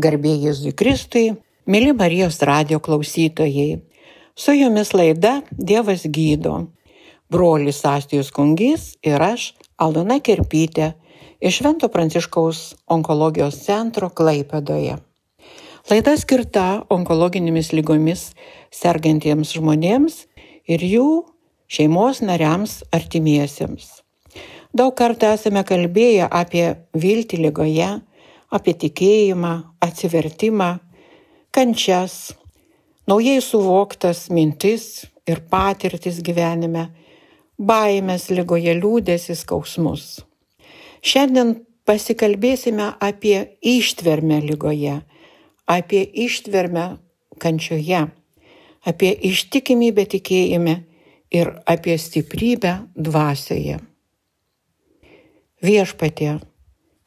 Garbė 0.00 0.30
Jėzui 0.40 0.70
Kristui, 0.72 1.34
mėly 1.68 1.92
Marijos 1.92 2.38
radio 2.46 2.78
klausytojai. 2.80 3.82
Su 4.32 4.54
jumis 4.56 4.94
laida 4.96 5.40
Dievas 5.50 6.06
gydo. 6.08 6.54
Brolis 7.30 7.82
Astijus 7.84 8.30
Kungys 8.32 8.94
ir 9.04 9.20
aš, 9.20 9.50
Aldona 9.76 10.16
Kerpytė, 10.24 10.94
iš 11.44 11.60
Švento 11.60 11.90
Pranciškaus 11.92 12.62
onkologijos 12.88 13.60
centro 13.66 14.08
Klaipedoje. 14.08 14.96
Laida 15.90 16.16
skirta 16.16 16.66
onkologinėmis 16.88 17.72
lygomis 17.76 18.30
sergantiems 18.72 19.52
žmonėms 19.58 20.22
ir 20.70 20.86
jų 20.86 21.08
šeimos 21.68 22.22
nariams 22.24 22.80
artimiesiems. 22.94 23.98
Daug 24.72 24.94
kartų 24.96 25.34
esame 25.34 25.66
kalbėję 25.66 26.30
apie 26.30 26.70
viltį 26.94 27.48
lygoje, 27.48 27.98
apie 28.50 28.74
tikėjimą, 28.74 29.52
atsivertimą, 29.82 30.70
kančias, 31.54 32.32
naujai 33.10 33.40
suvoktas 33.42 34.28
mintis 34.30 35.06
ir 35.30 35.42
patirtis 35.50 36.20
gyvenime, 36.26 36.88
baimės 37.58 38.30
lygoje 38.32 38.74
liūdėsis 38.78 39.44
skausmus. 39.44 40.20
Šiandien 41.00 41.54
pasikalbėsime 41.88 42.92
apie 43.00 43.56
ištvermę 43.62 44.40
lygoje, 44.44 45.00
apie 45.66 46.02
ištvermę 46.26 46.86
kančioje, 47.40 48.06
apie 48.86 49.12
ištikimybę 49.30 50.06
tikėjime 50.14 50.76
ir 51.30 51.52
apie 51.66 51.96
stiprybę 51.98 52.74
dvasioje. 52.96 53.78
Viešpatie, 55.60 56.38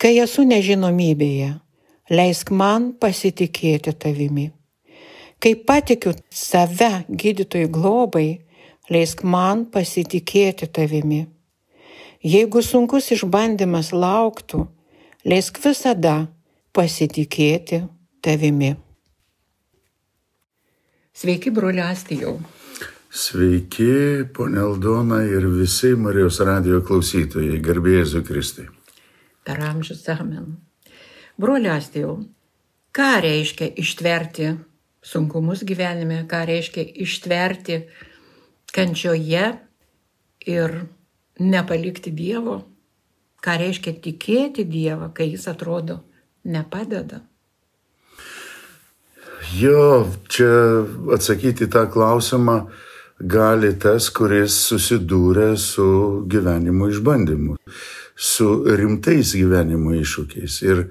Kai 0.04 0.18
esu 0.20 0.44
nežinomybėje, 0.44 1.54
leisk 2.12 2.50
man 2.52 2.90
pasitikėti 3.00 3.94
tavimi. 3.96 4.50
Kai 5.40 5.54
patikiu 5.56 6.12
save 6.28 7.06
gydytojų 7.08 7.70
globai, 7.72 8.26
leisk 8.92 9.23
man 9.23 9.64
pasitikėti 9.72 10.68
tavimi. 10.76 11.22
Jeigu 12.20 12.60
sunkus 12.68 13.08
išbandymas 13.16 13.94
lauktų, 13.95 14.66
leisk 15.23 15.64
visada 15.64 16.17
pasitikėti 16.76 17.86
tavimi. 18.20 18.76
Sveiki, 21.16 21.56
broliastijau. 21.56 22.42
Sveiki, 23.08 23.92
ponė 24.36 24.66
Aldona 24.67 25.23
ir 25.23 25.48
visi 25.48 25.95
Marijos 25.95 26.44
radio 26.44 26.84
klausytojai, 26.84 27.64
garbėjai 27.64 28.28
Kristai 28.28 28.72
per 29.44 29.59
amžius 29.63 30.08
amen. 30.09 30.58
Broli 31.38 31.69
Astijau, 31.69 32.19
ką 32.94 33.09
reiškia 33.25 33.73
ištverti 33.81 34.53
sunkumus 35.03 35.63
gyvenime, 35.67 36.23
ką 36.30 36.44
reiškia 36.47 36.86
ištverti 37.03 37.80
kančioje 38.73 39.47
ir 40.47 40.75
nepalikti 41.39 42.14
Dievo, 42.14 42.61
ką 43.44 43.58
reiškia 43.59 43.97
tikėti 44.03 44.66
Dievą, 44.69 45.11
kai 45.14 45.31
Jis 45.33 45.47
atrodo 45.52 46.02
nepadeda. 46.45 47.21
Jo, 49.53 50.08
čia 50.31 50.49
atsakyti 51.14 51.67
tą 51.69 51.86
klausimą 51.91 52.64
gali 53.19 53.73
tas, 53.80 54.08
kuris 54.09 54.55
susidūrė 54.69 55.53
su 55.59 55.86
gyvenimo 56.30 56.88
išbandymu 56.89 57.58
su 58.16 58.64
rimtais 58.66 59.33
gyvenimo 59.38 59.94
iššūkiais. 59.97 60.61
Ir 60.67 60.86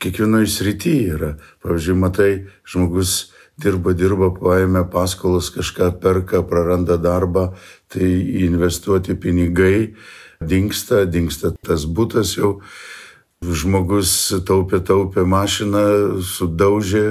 kiekvienoje 0.00 0.48
srityje 0.50 1.16
yra. 1.16 1.34
Pavyzdžiui, 1.64 1.98
matai, 1.98 2.32
žmogus 2.68 3.30
dirba, 3.60 3.94
dirba, 3.96 4.30
paėmė 4.34 4.86
paskolas, 4.92 5.50
kažką 5.52 5.92
perka, 6.00 6.44
praranda 6.46 6.96
darbą, 7.00 7.50
tai 7.92 8.08
investuoti 8.46 9.18
pinigai, 9.20 9.94
dinksta, 10.40 11.04
dinksta 11.04 11.54
tas 11.66 11.84
būtas 11.84 12.36
jau. 12.38 12.60
Žmogus 13.40 14.10
taupė, 14.44 14.82
taupė 14.84 15.22
mašiną, 15.24 16.20
sudaužė 16.28 17.04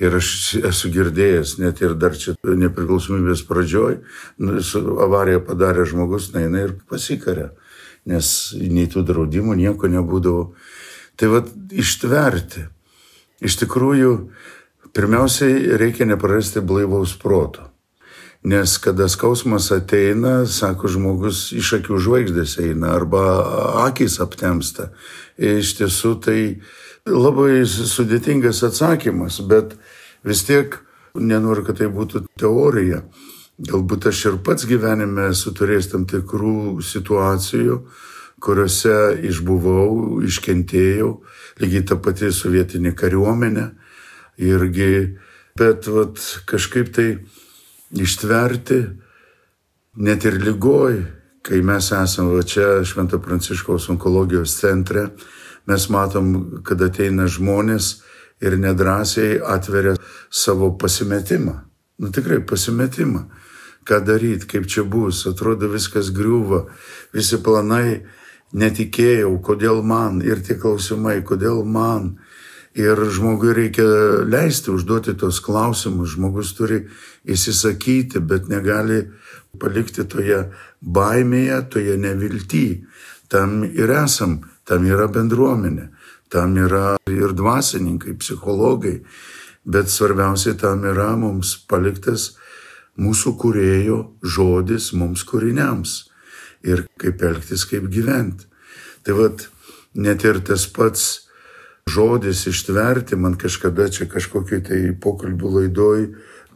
ir 0.00 0.14
aš 0.16 0.30
esu 0.64 0.88
girdėjęs, 0.88 1.58
net 1.60 1.82
ir 1.84 1.92
dar 2.00 2.16
čia 2.16 2.32
nepriklausomybės 2.40 3.42
pradžioj, 3.44 3.98
nu, 4.40 4.56
avariją 5.04 5.42
padarė 5.44 5.84
žmogus, 5.90 6.30
neina 6.32 6.64
ir 6.64 6.72
pasikarė 6.88 7.50
nes 8.06 8.32
nei 8.60 8.86
tų 8.90 9.04
draudimų 9.06 9.56
nieko 9.58 9.90
nebūdavo. 9.90 10.48
Tai 11.16 11.30
vad 11.32 11.50
ištverti. 11.72 12.66
Iš 13.44 13.58
tikrųjų, 13.62 14.12
pirmiausiai 14.96 15.76
reikia 15.80 16.06
neprarasti 16.08 16.62
blaivaus 16.64 17.16
proto. 17.20 17.70
Nes 18.46 18.76
kada 18.78 19.08
skausmas 19.10 19.72
ateina, 19.74 20.44
sako 20.46 20.88
žmogus, 20.92 21.50
iš 21.56 21.72
akių 21.80 21.98
žvaigždės 22.04 22.58
eina 22.62 22.92
arba 22.94 23.22
akis 23.88 24.20
aptemsta. 24.22 24.92
Iš 25.36 25.72
tiesų 25.80 26.12
tai 26.22 26.40
labai 27.08 27.64
sudėtingas 27.66 28.62
atsakymas, 28.66 29.40
bet 29.42 29.74
vis 30.26 30.44
tiek 30.46 30.78
nenoriu, 31.14 31.64
kad 31.66 31.80
tai 31.80 31.88
būtų 31.92 32.26
teorija. 32.38 33.02
Galbūt 33.56 34.10
aš 34.10 34.18
ir 34.28 34.34
pats 34.44 34.66
gyvenime 34.68 35.30
esu 35.30 35.48
turėjęs 35.56 35.86
tam 35.88 36.02
tikrų 36.04 36.82
situacijų, 36.84 37.78
kuriuose 38.44 38.96
išbuvau, 39.24 40.20
iškentėjau, 40.28 41.08
lygiai 41.64 41.86
ta 41.88 41.96
pati 41.96 42.28
sovietinė 42.36 42.92
kariuomenė. 42.92 43.64
Irgi, 44.44 44.90
bet 45.56 45.88
vat, 45.88 46.20
kažkaip 46.44 46.90
tai 46.92 47.06
ištverti, 47.96 48.82
net 50.04 50.28
ir 50.28 50.36
lygoj, 50.42 51.00
kai 51.40 51.62
mes 51.64 51.88
esame 51.96 52.36
va 52.36 52.44
čia 52.44 52.84
Švento 52.84 53.22
Pranciškaus 53.24 53.88
onkologijos 53.94 54.58
centre, 54.60 55.06
mes 55.64 55.88
matom, 55.88 56.60
kad 56.60 56.84
ateina 56.84 57.24
žmonės 57.24 58.02
ir 58.44 58.60
nedrasiai 58.60 59.40
atveria 59.40 59.96
savo 60.28 60.74
pasimetimą. 60.76 61.56
Nu 62.04 62.12
tikrai 62.12 62.42
pasimetimą 62.44 63.24
ką 63.86 64.02
daryti, 64.04 64.48
kaip 64.50 64.66
čia 64.66 64.84
bus, 64.84 65.24
atrodo 65.30 65.70
viskas 65.70 66.10
griūva, 66.14 66.64
visi 67.14 67.38
planai, 67.42 68.02
netikėjau, 68.56 69.32
kodėl 69.42 69.82
man. 69.86 70.20
Ir 70.26 70.42
tie 70.44 70.56
klausimai, 70.58 71.20
kodėl 71.26 71.62
man. 71.64 72.16
Ir 72.76 72.98
žmogui 73.08 73.54
reikia 73.56 73.86
leisti 74.28 74.68
užduoti 74.74 75.14
tos 75.16 75.38
klausimus, 75.40 76.12
žmogus 76.12 76.52
turi 76.58 76.82
įsisakyti, 77.24 78.20
bet 78.20 78.50
negali 78.52 79.06
palikti 79.56 80.04
toje 80.04 80.42
baimėje, 80.82 81.62
toje 81.72 81.96
neviltyje. 81.96 82.82
Tam 83.32 83.62
ir 83.64 83.90
esam, 83.90 84.42
tam 84.68 84.84
yra 84.86 85.08
bendruomenė, 85.10 85.88
tam 86.30 86.58
yra 86.60 86.98
ir 87.10 87.32
dvasininkai, 87.34 88.14
psichologai, 88.20 89.00
bet 89.66 89.90
svarbiausia 89.90 90.54
tam 90.60 90.84
yra 90.86 91.14
mums 91.18 91.56
paliktas 91.66 92.34
mūsų 93.00 93.34
kurėjo 93.40 93.98
žodis 94.22 94.92
mums 94.96 95.24
kūriniams 95.28 95.96
ir 96.66 96.86
kaip 97.00 97.22
elgtis, 97.22 97.66
kaip 97.68 97.88
gyventi. 97.92 98.48
Tai 99.06 99.16
vad, 99.20 99.46
net 99.94 100.24
ir 100.26 100.40
tas 100.46 100.66
pats 100.66 101.26
žodis 101.86 102.46
ištverti, 102.50 103.16
man 103.16 103.36
kažkada 103.38 103.88
čia 103.92 104.08
kažkokiai 104.10 104.64
tai 104.66 104.80
pokalbių 105.00 105.52
laidoj 105.60 106.08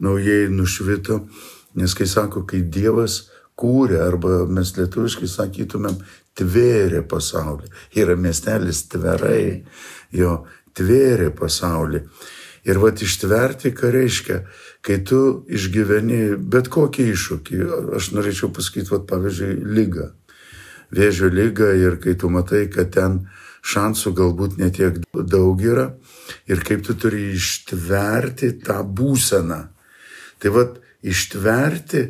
naujai 0.03 0.49
nušvito, 0.51 1.21
nes 1.79 1.93
kai 1.95 2.07
sako, 2.09 2.43
kai 2.49 2.63
Dievas 2.67 3.29
kūrė, 3.55 4.01
arba 4.03 4.43
mes 4.49 4.73
lietuviškai 4.75 5.29
sakytumėm, 5.29 6.01
tvėrė 6.37 7.03
pasaulį. 7.07 7.69
Yra 7.99 8.17
miestelis 8.19 8.83
tverai, 8.91 9.63
jo 10.15 10.41
tvėrė 10.77 11.29
pasaulį. 11.37 12.03
Ir 12.67 12.77
vad 12.81 13.01
ištverti, 13.01 13.71
ką 13.73 13.89
reiškia, 13.93 14.41
kai 14.81 14.97
tu 15.05 15.43
išgyveni 15.49 16.37
bet 16.51 16.69
kokį 16.73 17.05
iššūkį, 17.13 17.59
aš 17.97 18.11
norėčiau 18.15 18.49
pasakyti, 18.53 18.89
vad 18.93 19.05
pavyzdžiui, 19.09 19.61
lygą, 19.77 20.07
vėžio 20.91 21.29
lygą 21.31 21.71
ir 21.77 21.99
kai 22.01 22.15
tu 22.17 22.31
matai, 22.33 22.65
kad 22.73 22.91
ten 22.95 23.21
šansų 23.61 24.13
galbūt 24.17 24.57
netiek 24.57 24.97
daug 25.13 25.61
yra 25.61 25.91
ir 26.49 26.63
kaip 26.65 26.85
tu 26.87 26.97
turi 26.97 27.31
ištverti 27.37 28.55
tą 28.65 28.81
būseną. 28.81 29.61
Tai 30.41 30.53
vad 30.55 30.79
ištverti, 31.05 32.07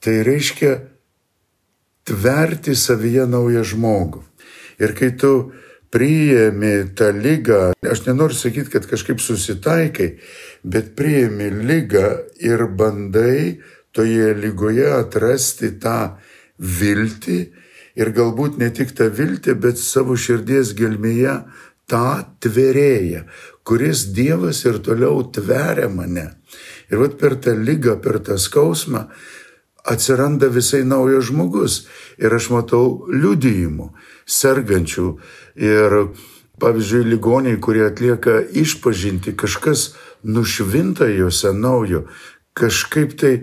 tai 0.00 0.14
reiškia 0.24 0.72
tverti 2.08 2.72
savyje 2.76 3.26
naują 3.28 3.64
žmogų. 3.68 4.22
Ir 4.80 4.94
kai 4.96 5.12
tu 5.20 5.52
priėmė 5.94 6.74
tą 6.98 7.10
lygą, 7.16 7.60
aš 7.82 8.04
nenoriu 8.06 8.36
sakyti, 8.36 8.72
kad 8.74 8.88
kažkaip 8.90 9.22
susitaikai, 9.22 10.10
bet 10.64 10.94
priėmė 10.98 11.50
lygą 11.54 12.08
ir 12.44 12.66
bandai 12.78 13.60
toje 13.96 14.34
lygoje 14.38 14.88
atrasti 14.98 15.72
tą 15.82 16.18
viltį 16.58 17.38
ir 17.98 18.12
galbūt 18.14 18.58
ne 18.60 18.70
tik 18.74 18.92
tą 18.98 19.08
viltį, 19.10 19.56
bet 19.58 19.80
savo 19.80 20.16
širdies 20.18 20.74
gelmėje 20.78 21.40
tą 21.88 22.20
tverėją, 22.44 23.24
kuris 23.66 24.06
Dievas 24.14 24.62
ir 24.68 24.78
toliau 24.84 25.24
tveria 25.32 25.88
mane. 25.88 26.28
Ir 26.92 27.02
vat 27.02 27.18
per 27.20 27.36
tą 27.42 27.56
lygą, 27.56 27.98
per 28.04 28.20
tą 28.24 28.38
skausmą 28.40 29.08
atsiranda 29.84 30.48
visai 30.48 30.84
naujas 30.84 31.28
žmogus. 31.30 31.86
Ir 32.18 32.34
aš 32.34 32.50
matau 32.54 33.06
liudijimų, 33.12 33.92
sergančių. 34.26 35.08
Ir 35.58 35.98
pavyzdžiui, 36.58 37.04
ligoniai, 37.06 37.60
kurie 37.60 37.86
atlieka 37.86 38.40
išpažinti, 38.50 39.36
kažkas 39.38 39.92
nušvinta 40.22 41.08
juose 41.12 41.52
naujo. 41.54 42.06
Kažkaip 42.58 43.14
tai 43.18 43.34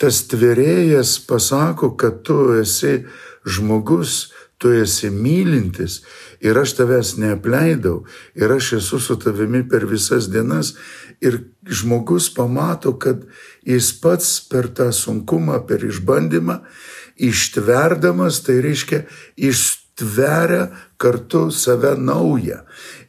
tas 0.00 0.24
tverėjas 0.26 1.20
pasako, 1.28 1.94
kad 1.96 2.24
tu 2.26 2.56
esi 2.58 3.04
žmogus, 3.46 4.32
tu 4.58 4.72
esi 4.72 5.10
mylintis 5.10 6.00
ir 6.40 6.58
aš 6.58 6.76
tavęs 6.78 7.14
neapleidau 7.20 8.04
ir 8.34 8.52
aš 8.56 8.72
esu 8.80 9.00
su 9.00 9.18
tavimi 9.20 9.64
per 9.68 9.86
visas 9.86 10.30
dienas. 10.30 10.74
Ir 11.20 11.38
žmogus 11.64 12.28
pamato, 12.34 12.98
kad 12.98 13.22
jis 13.64 13.92
pats 14.02 14.40
per 14.50 14.68
tą 14.76 14.90
sunkumą, 14.92 15.62
per 15.68 15.84
išbandymą, 15.86 16.58
ištverdamas, 17.16 18.42
tai 18.44 18.58
reiškia, 18.64 19.04
ištveria 19.36 20.66
kartu 21.04 21.50
save 21.52 21.94
naują. 22.00 22.62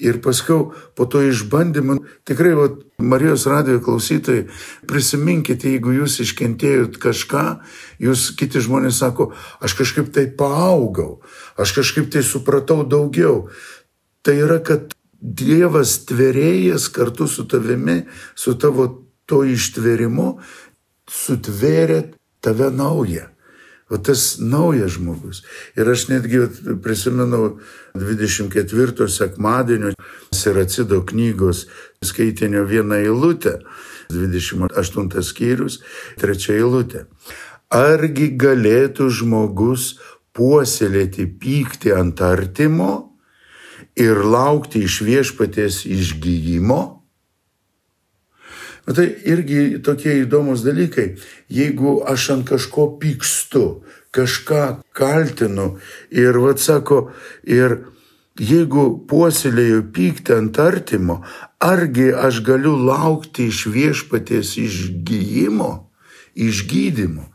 Ir 0.03 0.19
paskui 0.23 0.73
po 0.95 1.07
to 1.07 1.23
išbandymų, 1.23 2.01
tikrai, 2.27 2.53
va, 2.59 2.67
Marijos 2.95 3.43
radijo 3.51 3.81
klausytojai, 3.83 4.45
prisiminkite, 4.87 5.67
jeigu 5.73 5.91
jūs 5.97 6.19
iškentėjot 6.23 6.99
kažką, 7.03 7.45
jūs 8.03 8.29
kiti 8.39 8.61
žmonės 8.63 9.01
sako, 9.03 9.33
aš 9.59 9.75
kažkaip 9.81 10.13
tai 10.15 10.29
paaugau, 10.31 11.19
aš 11.59 11.75
kažkaip 11.79 12.07
tai 12.13 12.23
supratau 12.23 12.85
daugiau. 12.87 13.49
Tai 14.23 14.37
yra, 14.47 14.61
kad 14.63 14.95
Dievas 15.25 16.03
tverėjas 16.05 16.87
kartu 16.93 17.25
su 17.27 17.47
tavimi, 17.49 18.03
su 18.37 18.53
tavo 18.61 18.85
to 19.25 19.41
ištverimu, 19.47 20.35
sutvėrė 21.09 22.01
tave 22.45 22.69
naują. 22.69 23.34
O 23.89 23.97
tas 24.01 24.37
naujas 24.41 24.95
žmogus. 24.97 25.43
Ir 25.77 25.89
aš 25.91 26.07
netgi 26.09 26.39
prisimenu 26.81 27.59
24 27.93 29.07
sekmadienio 29.09 29.91
Siracido 30.33 31.03
knygos 31.05 31.67
skaitinio 32.01 32.63
vieną 32.65 32.97
eilutę, 33.05 33.59
28 34.09 35.21
skyrius, 35.21 35.79
trečia 36.17 36.57
eilutė. 36.57 37.05
Argi 37.69 38.31
galėtų 38.33 39.11
žmogus 39.13 39.95
puoselėti 40.33 41.27
pyktį 41.29 41.93
ant 41.93 42.21
artimo 42.25 42.91
ir 43.95 44.17
laukti 44.25 44.81
iš 44.89 45.01
viešpaties 45.05 45.83
išgyjimo? 45.85 46.94
Bet 48.85 48.99
tai 48.99 49.07
irgi 49.25 49.81
tokie 49.81 50.19
įdomus 50.21 50.61
dalykai. 50.65 51.15
Jeigu 51.49 51.97
aš 52.05 52.29
ant 52.35 52.47
kažko 52.49 52.91
pykstu, 53.01 53.65
kažką 54.13 54.63
kaltinu 54.95 55.75
ir, 56.13 56.37
vad 56.37 56.61
sako, 56.61 57.09
ir 57.43 57.79
jeigu 58.39 58.87
puoselėjau 59.09 59.81
pyktį 59.95 60.37
ant 60.37 60.59
artimo, 60.61 61.21
argi 61.59 62.11
aš 62.13 62.43
galiu 62.45 62.75
laukti 62.77 63.49
iš 63.49 63.65
viešpaties 63.73 64.55
išgyjimo, 64.61 65.71
išgydymo. 66.35 67.31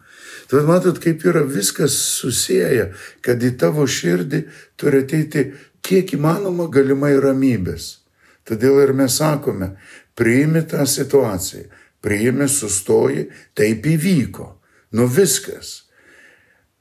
Tad 0.51 0.67
matot, 0.67 0.99
kaip 0.99 1.23
yra 1.27 1.45
viskas 1.47 1.95
susiję, 2.19 2.91
kad 3.23 3.43
į 3.43 3.53
tavo 3.59 3.87
širdį 3.87 4.45
turi 4.81 5.05
ateiti 5.05 5.51
kiek 5.87 6.15
įmanoma 6.17 6.67
galimai 6.73 7.15
ramybės. 7.23 8.01
Todėl 8.49 8.81
ir 8.83 8.93
mes 8.99 9.15
sakome, 9.21 9.77
priimi 10.19 10.63
tą 10.69 10.87
situaciją, 10.87 11.69
priimi, 12.01 12.49
sustoji, 12.49 13.29
taip 13.55 13.87
įvyko. 13.87 14.49
Nu 14.97 15.07
viskas. 15.07 15.91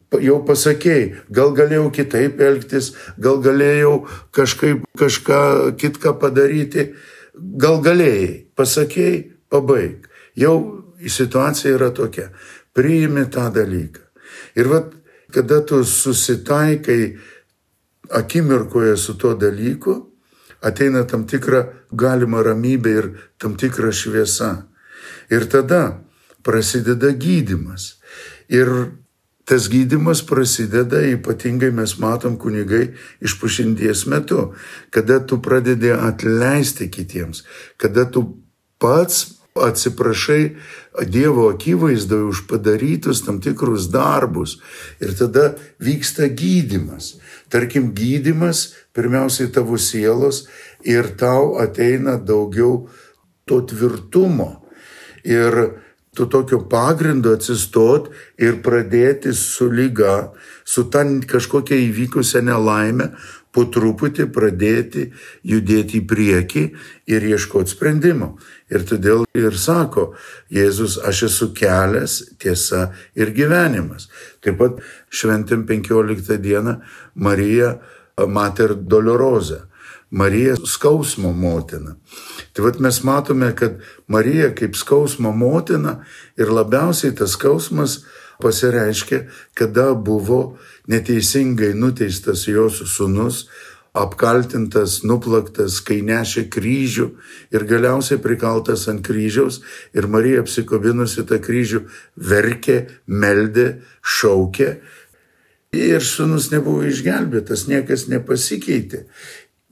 Jau 0.10 0.40
pasakėjai, 0.42 1.10
gal 1.30 1.52
galėjau 1.54 1.92
kitaip 1.94 2.40
elgtis, 2.42 2.94
gal 3.22 3.38
galėjau 3.46 4.08
kažkaip 4.34 4.88
kažką 4.98 5.42
kitką 5.78 6.16
padaryti, 6.18 6.88
gal 7.38 7.78
galėjai, 7.86 8.48
pasakėjai, 8.58 9.20
pabaig. 9.54 10.08
Jau 10.40 10.56
situacija 11.06 11.76
yra 11.78 11.92
tokia. 11.94 12.32
Priimi 12.74 13.28
tą 13.30 13.52
dalyką. 13.54 14.02
Ir 14.58 14.70
vad, 14.72 14.94
kada 15.34 15.62
tu 15.62 15.84
susitaikai 15.86 17.18
akimirkoje 18.10 18.98
su 18.98 19.14
tuo 19.14 19.36
dalyku, 19.38 20.00
ateina 20.62 21.06
tam 21.08 21.26
tikra 21.28 21.66
galima 21.92 22.44
ramybė 22.46 22.96
ir 23.02 23.10
tam 23.38 23.56
tikra 23.60 23.92
šviesa. 23.96 24.66
Ir 25.30 25.46
tada 25.52 26.02
prasideda 26.44 27.12
gydimas. 27.14 28.00
Ir 28.50 28.70
tas 29.50 29.70
gydimas 29.70 30.22
prasideda, 30.26 31.02
ypatingai 31.16 31.72
mes 31.74 31.96
matom 31.98 32.38
kunigai 32.38 32.92
išpažinties 33.26 34.06
metu, 34.06 34.54
kada 34.94 35.20
tu 35.26 35.40
pradedi 35.42 35.90
atleisti 35.94 36.90
kitiems, 36.92 37.44
kada 37.78 38.06
tu 38.06 38.26
pats 38.78 39.40
atsiprašai 39.60 40.56
Dievo 41.06 41.48
akivaizdoje 41.50 42.24
už 42.24 42.48
padarytus 42.48 43.22
tam 43.26 43.40
tikrus 43.42 43.88
darbus. 43.92 44.58
Ir 45.00 45.16
tada 45.16 45.56
vyksta 45.80 46.28
gydimas. 46.28 47.16
Tarkim, 47.50 47.92
gydimas 47.98 48.74
pirmiausiai 48.94 49.52
tavo 49.54 49.78
sielos 49.78 50.46
ir 50.86 51.16
tau 51.18 51.58
ateina 51.62 52.18
daugiau 52.18 52.88
to 53.50 53.62
tvirtumo. 53.66 54.52
Ir 55.26 55.82
tu 56.16 56.26
tokio 56.30 56.62
pagrindo 56.70 57.34
atsistot 57.34 58.10
ir 58.38 58.62
pradėti 58.66 59.34
su 59.34 59.70
lyga, 59.72 60.32
su 60.66 60.86
ta 60.94 61.04
kažkokia 61.06 61.78
įvykusią 61.90 62.42
nelaimę, 62.46 63.12
po 63.50 63.66
truputį 63.66 64.28
pradėti 64.34 65.08
judėti 65.48 66.00
į 66.00 66.08
priekį 66.10 66.64
ir 67.10 67.28
ieškoti 67.34 67.74
sprendimo. 67.74 68.36
Ir 68.70 68.86
todėl 68.86 69.26
ir 69.38 69.56
sako 69.58 70.14
Jėzus, 70.54 71.00
aš 71.02 71.24
esu 71.30 71.50
kelias, 71.58 72.20
tiesa 72.42 72.92
ir 73.18 73.34
gyvenimas. 73.34 74.10
Taip 74.46 74.60
pat 74.62 74.84
šventėm 75.10 75.66
15 75.70 76.38
dieną 76.44 76.80
Marija 77.16 77.78
Mater 78.28 78.76
Doloroza. 78.76 79.66
Marija 80.12 80.56
skausmo 80.66 81.32
motina. 81.34 81.96
Tai 82.54 82.64
vad 82.66 82.80
mes 82.82 83.04
matome, 83.06 83.52
kad 83.56 83.78
Marija 84.08 84.50
kaip 84.56 84.76
skausmo 84.76 85.32
motina 85.32 86.00
ir 86.38 86.50
labiausiai 86.50 87.14
tas 87.16 87.36
skausmas 87.38 88.00
pasireiškia, 88.42 89.28
kada 89.54 89.94
buvo 89.94 90.58
neteisingai 90.88 91.74
nuteistas 91.74 92.48
jos 92.48 92.82
sunus, 92.96 93.48
apkaltintas, 93.98 95.00
nuplaktas, 95.08 95.80
kai 95.86 96.00
nešė 96.06 96.46
kryžių 96.54 97.08
ir 97.56 97.66
galiausiai 97.70 98.22
prikaltas 98.22 98.88
ant 98.92 99.02
kryžiaus 99.06 99.62
ir 99.98 100.08
Marija 100.12 100.44
apsikobinusi 100.44 101.26
tą 101.30 101.40
kryžių 101.42 101.84
verkė, 102.30 102.80
meldė, 103.08 103.82
šaukė. 104.02 104.78
Ir 105.76 106.06
sunus 106.06 106.50
nebuvo 106.54 106.86
išgelbėtas, 106.90 107.68
niekas 107.70 108.08
nepasikeitė. 108.10 109.04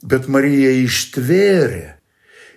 Bet 0.06 0.28
Marija 0.30 0.70
ištvėrė, 0.84 1.98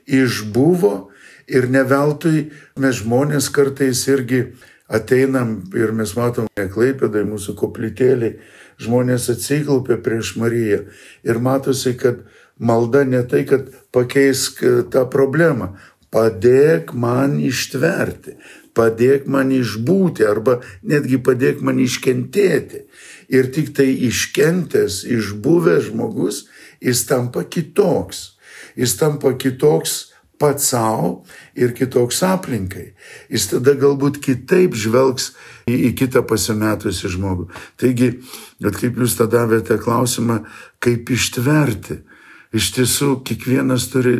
išbuvo 0.05 1.09
ir 1.49 1.65
neveltui 1.73 2.51
mes 2.77 3.01
žmonės 3.01 3.49
kartais 3.53 4.03
irgi 4.09 4.43
ateinam 4.91 5.55
ir 5.77 5.93
mes 5.95 6.13
matom, 6.17 6.49
klaipėdai 6.55 7.23
mūsų 7.27 7.55
koplytėliai, 7.59 8.35
žmonės 8.81 9.29
atsiklaupia 9.31 9.99
prieš 10.03 10.35
Mariją 10.41 10.83
ir 11.27 11.39
matosi, 11.43 11.95
kad 11.97 12.25
malda 12.59 13.05
ne 13.07 13.23
tai, 13.23 13.45
kad 13.47 13.69
pakeisk 13.95 14.63
tą 14.93 15.05
problemą, 15.11 15.71
padėk 16.11 16.91
man 16.93 17.39
ištverti, 17.39 18.35
padėk 18.75 19.27
man 19.31 19.51
išbūti 19.55 20.27
arba 20.27 20.59
netgi 20.83 21.21
padėk 21.23 21.63
man 21.63 21.79
iškentėti. 21.83 22.85
Ir 23.31 23.47
tik 23.55 23.71
tai 23.77 23.87
iškentęs, 24.09 25.05
išbuvęs 25.07 25.87
žmogus, 25.87 26.45
jis 26.83 27.05
tampa 27.07 27.45
kitoks. 27.47 28.33
Jis 28.75 28.97
tampa 28.99 29.33
kitoks 29.39 30.10
pats 30.41 30.71
savo 30.73 31.11
ir 31.55 31.75
kitoks 31.77 32.23
aplinkai. 32.25 32.91
Jis 33.31 33.47
tada 33.53 33.75
galbūt 33.77 34.19
kitaip 34.25 34.75
žvelgs 34.77 35.31
į, 35.69 35.77
į 35.87 35.93
kitą 36.01 36.25
pasimetusi 36.27 37.11
žmogų. 37.13 37.47
Taigi, 37.79 38.15
bet 38.61 38.81
kaip 38.81 38.99
jūs 38.99 39.17
tada 39.19 39.45
davėte 39.45 39.77
klausimą, 39.81 40.41
kaip 40.83 41.13
ištverti. 41.13 42.01
Iš 42.51 42.73
tiesų, 42.75 43.09
kiekvienas 43.27 43.87
turi 43.93 44.17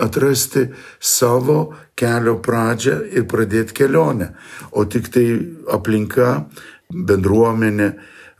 atrasti 0.00 0.66
savo 1.00 1.74
kelio 1.96 2.38
pradžią 2.44 2.98
ir 3.12 3.26
pradėti 3.28 3.76
kelionę. 3.82 4.30
O 4.72 4.84
tik 4.88 5.10
tai 5.12 5.26
aplinka, 5.72 6.46
bendruomenė, 6.92 7.90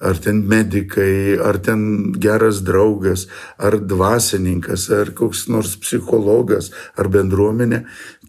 ar 0.00 0.18
ten 0.20 0.42
medikai, 0.48 1.38
ar 1.40 1.58
ten 1.58 2.12
geras 2.20 2.62
draugas, 2.64 3.26
ar 3.58 3.78
dvasininkas, 3.80 4.90
ar 4.92 5.12
koks 5.16 5.46
nors 5.48 5.76
psichologas, 5.80 6.70
ar 6.96 7.08
bendruomenė, 7.12 7.84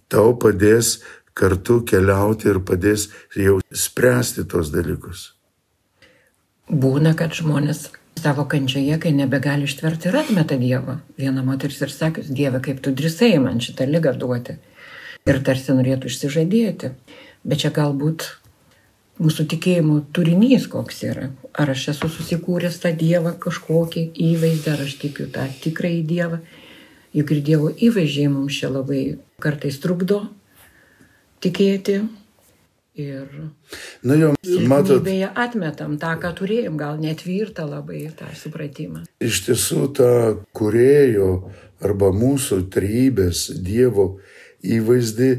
tau 0.08 0.36
padės 0.40 0.98
kartu 1.38 1.82
keliauti 1.86 2.50
ir 2.50 2.62
padės 2.66 3.10
jau 3.36 3.60
spręsti 3.72 4.48
tos 4.50 4.72
dalykus. 4.74 5.34
Būna, 6.68 7.14
kad 7.16 7.36
žmonės 7.36 7.88
savo 8.18 8.48
kančioje, 8.50 8.98
kai 9.00 9.14
nebegali 9.16 9.68
ištverti 9.70 10.10
ir 10.10 10.18
atmeta 10.24 10.58
Dievą. 10.60 10.98
Viena 11.20 11.44
moteris 11.46 11.80
ir 11.86 11.94
sakys, 11.94 12.32
Dieve, 12.34 12.60
kaip 12.64 12.82
tu 12.84 12.92
drįsai 12.92 13.38
man 13.44 13.62
šitą 13.64 13.88
lygą 13.88 14.16
duoti. 14.20 14.58
Ir 15.28 15.40
tarsi 15.46 15.76
norėtų 15.76 16.10
išsižadėti. 16.10 16.92
Bet 17.48 17.64
čia 17.64 17.72
galbūt 17.76 18.26
mūsų 19.22 19.48
tikėjimo 19.54 19.98
turinys 20.14 20.68
koks 20.72 21.04
yra. 21.08 21.32
Ar 21.58 21.74
aš 21.74 21.90
esu 21.96 22.10
susikūręs 22.14 22.80
tą 22.84 22.94
Dievą 22.98 23.34
kažkokį 23.42 24.08
įvaizdį, 24.30 24.72
ar 24.74 24.86
aš 24.86 24.98
tikiu 25.02 25.28
tą 25.34 25.48
tikrąjį 25.64 26.04
Dievą. 26.12 26.42
Juk 27.18 27.34
ir 27.34 27.44
Dievo 27.50 27.74
įvaizdžiai 27.74 28.30
mums 28.30 28.60
čia 28.60 28.70
labai 28.74 29.02
kartais 29.42 29.80
trukdo 29.82 30.26
tikėti, 31.42 32.02
Ir 32.98 33.30
Na 34.02 34.16
jau, 34.18 34.32
matot, 34.66 35.06
atmetam 35.38 36.00
tą, 36.02 36.16
ką 36.18 36.32
turėjom, 36.40 36.80
gal 36.82 36.96
net 36.98 37.20
tvirtą 37.22 37.68
labai 37.70 38.08
tą 38.18 38.26
supratimą. 38.34 39.04
Iš 39.22 39.44
tiesų 39.46 39.84
tą 39.94 40.14
kurėjo 40.58 41.28
arba 41.86 42.10
mūsų 42.10 42.64
trybės 42.74 43.52
Dievo 43.54 44.08
įvaizdį 44.66 45.30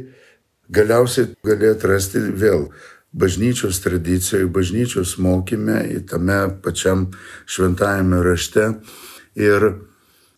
galiausiai 0.70 1.32
gali 1.42 1.72
atrasti 1.72 2.22
vėl 2.22 2.68
bažnyčios 3.12 3.80
tradicijoje, 3.80 4.46
bažnyčios 4.46 5.16
mokyme, 5.18 5.82
tame 6.08 6.38
pačiam 6.62 7.08
šventajame 7.46 8.22
rašte. 8.22 8.72
Ir, 9.38 9.72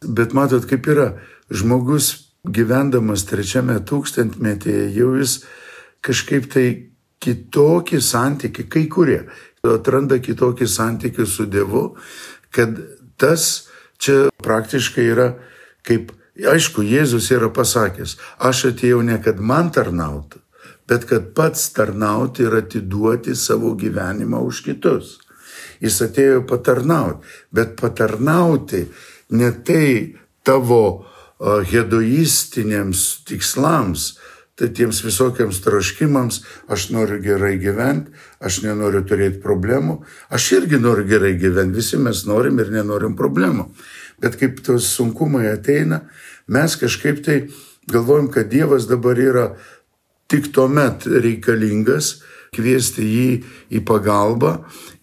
bet 0.05 0.35
matot, 0.37 0.67
kaip 0.69 0.87
yra, 0.87 1.09
žmogus 1.51 2.31
gyvendamas 2.45 3.27
trečiame 3.29 3.81
tūkstantmetyje 3.85 4.87
jau 4.97 5.15
jis 5.19 5.41
kažkaip 6.05 6.49
tai 6.53 6.67
kitokį 7.21 8.01
santykį, 8.01 8.65
kai 8.73 8.87
kurie 8.89 9.21
atranda 9.67 10.17
kitokį 10.23 10.69
santykį 10.69 11.27
su 11.29 11.45
Dievu, 11.51 11.85
kad 12.55 12.79
tas 13.21 13.69
čia 14.01 14.31
praktiškai 14.41 15.05
yra 15.05 15.29
kaip, 15.87 16.13
aišku, 16.37 16.85
Jėzus 16.87 17.29
yra 17.35 17.51
pasakęs, 17.53 18.17
aš 18.39 18.71
atėjau 18.73 19.03
ne 19.05 19.19
kad 19.23 19.41
man 19.41 19.71
tarnautų, 19.75 20.41
bet 20.91 21.07
kad 21.07 21.31
pats 21.35 21.69
tarnauti 21.73 22.43
ir 22.49 22.57
atiduoti 22.59 23.37
savo 23.39 23.77
gyvenimą 23.79 24.43
už 24.43 24.65
kitus. 24.67 25.19
Jis 25.81 26.01
atėjo 26.03 26.43
patarnauti, 26.51 27.23
bet 27.55 27.77
patarnauti 27.79 28.83
ne 29.39 29.53
tai 29.65 30.17
tavo 30.43 31.07
hedoistiniams 31.41 33.23
tikslams, 33.29 34.11
tai 34.59 34.69
tiems 34.77 35.01
visokiams 35.07 35.63
troškimams, 35.65 36.43
aš 36.69 36.91
noriu 36.93 37.17
gerai 37.25 37.55
gyventi, 37.63 38.13
aš 38.45 38.61
nenoriu 38.67 39.01
turėti 39.09 39.41
problemų, 39.41 40.03
aš 40.29 40.51
irgi 40.59 40.83
noriu 40.83 41.07
gerai 41.09 41.33
gyventi, 41.41 41.79
visi 41.81 42.03
mes 42.03 42.27
norim 42.29 42.61
ir 42.61 42.75
nenorim 42.75 43.15
problemų. 43.17 43.71
Bet 44.21 44.37
kaip 44.43 44.61
tos 44.67 44.91
sunkumai 44.99 45.47
ateina, 45.55 46.03
mes 46.51 46.77
kažkaip 46.77 47.23
tai 47.25 47.39
galvojam, 47.89 48.29
kad 48.29 48.51
Dievas 48.53 48.85
dabar 48.91 49.17
yra 49.17 49.47
tik 50.31 50.53
tuo 50.55 50.69
met 50.71 51.07
reikalingas, 51.07 52.21
kviesti 52.55 53.05
jį 53.07 53.31
į 53.79 53.83
pagalbą. 53.87 54.61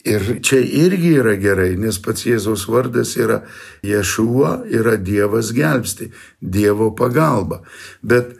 Ir 0.07 0.23
čia 0.45 0.61
irgi 0.63 1.17
yra 1.19 1.35
gerai, 1.39 1.73
nes 1.79 1.97
pats 1.99 2.23
Jėzaus 2.27 2.67
vardas 2.71 3.17
yra 3.19 3.41
Ješuo, 3.83 4.63
yra 4.71 4.95
Dievas 4.95 5.51
gelbsti, 5.55 6.11
Dievo 6.39 6.93
pagalba. 6.95 7.59
Bet 8.01 8.37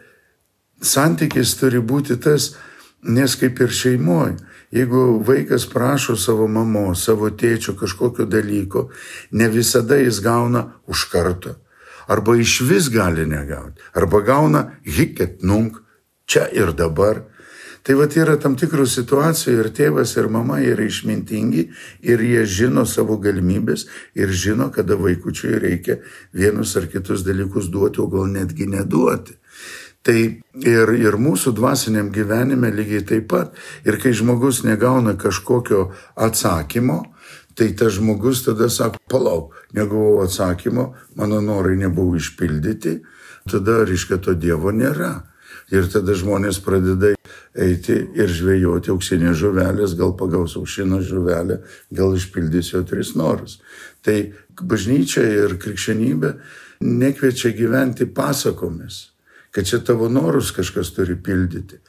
santykis 0.80 1.58
turi 1.60 1.82
būti 1.84 2.16
tas, 2.24 2.54
nes 3.04 3.36
kaip 3.40 3.60
ir 3.60 3.74
šeimoje, 3.74 4.38
jeigu 4.72 5.20
vaikas 5.28 5.68
prašo 5.72 6.16
savo 6.16 6.48
mamos, 6.48 7.04
savo 7.04 7.30
tėčio 7.30 7.76
kažkokio 7.80 8.28
dalyko, 8.32 8.88
ne 9.32 9.50
visada 9.52 10.00
jis 10.00 10.22
gauna 10.24 10.70
už 10.88 11.08
karto. 11.12 11.58
Arba 12.08 12.38
iš 12.40 12.62
vis 12.64 12.88
gali 12.88 13.26
negauti. 13.28 13.84
Arba 13.96 14.22
gauna 14.24 14.64
hiket 14.88 15.44
nunk, 15.44 15.82
čia 16.28 16.48
ir 16.52 16.76
dabar. 16.76 17.24
Tai 17.88 17.96
va 17.96 18.06
yra 18.12 18.36
tam 18.36 18.58
tikrų 18.60 18.84
situacijų 18.84 19.62
ir 19.62 19.68
tėvas 19.72 20.18
ir 20.20 20.28
mama 20.28 20.58
yra 20.60 20.84
išmintingi 20.84 21.62
ir 22.04 22.20
jie 22.20 22.44
žino 22.44 22.84
savo 22.84 23.16
galimybės 23.16 23.86
ir 24.12 24.28
žino, 24.28 24.68
kada 24.76 24.98
vaikučiui 25.00 25.56
reikia 25.64 26.02
vienus 26.36 26.76
ar 26.76 26.90
kitus 26.92 27.24
dalykus 27.24 27.72
duoti, 27.72 28.02
o 28.04 28.08
gal 28.12 28.28
netgi 28.28 28.68
neduoti. 28.68 29.38
Tai 30.04 30.18
ir, 30.68 30.92
ir 31.00 31.16
mūsų 31.16 31.54
dvasiniam 31.56 32.12
gyvenime 32.12 32.74
lygiai 32.76 33.06
taip 33.08 33.30
pat. 33.32 33.56
Ir 33.88 33.96
kai 34.04 34.12
žmogus 34.12 34.66
negauna 34.68 35.16
kažkokio 35.20 35.90
atsakymo, 36.16 37.02
tai 37.56 37.72
tas 37.72 37.96
žmogus 37.96 38.44
tada 38.46 38.68
sako, 38.68 39.00
palauk, 39.08 39.56
negavau 39.76 40.22
atsakymo, 40.24 40.92
mano 41.16 41.40
norai 41.42 41.80
nebuvo 41.80 42.20
išpildyti, 42.20 43.00
tada, 43.48 43.82
reiškia, 43.88 44.20
to 44.20 44.36
Dievo 44.36 44.76
nėra. 44.76 45.24
Ir 45.74 45.90
tada 45.92 46.16
žmonės 46.16 46.62
pradeda 46.64 47.12
eiti 47.58 47.98
ir 48.16 48.32
žvejoti 48.32 48.94
auksinės 48.94 49.36
žuvelės, 49.42 49.98
gal 50.00 50.14
pagaus 50.20 50.56
auksinę 50.60 51.02
žuvelę, 51.04 51.60
gal 51.92 52.16
išpildys 52.16 52.72
jo 52.72 52.86
tris 52.88 53.16
norus. 53.20 53.60
Tai 54.06 54.32
bažnyčia 54.62 55.26
ir 55.44 55.58
krikščionybė 55.60 56.34
nekviečia 56.88 57.52
gyventi 57.58 58.08
pasakomis 58.08 59.08
kad 59.58 59.66
čia 59.66 59.80
tavo 59.80 60.06
norus 60.10 60.52
kažkas 60.54 60.92
turi 60.94 61.16
pildyti. 61.24 61.80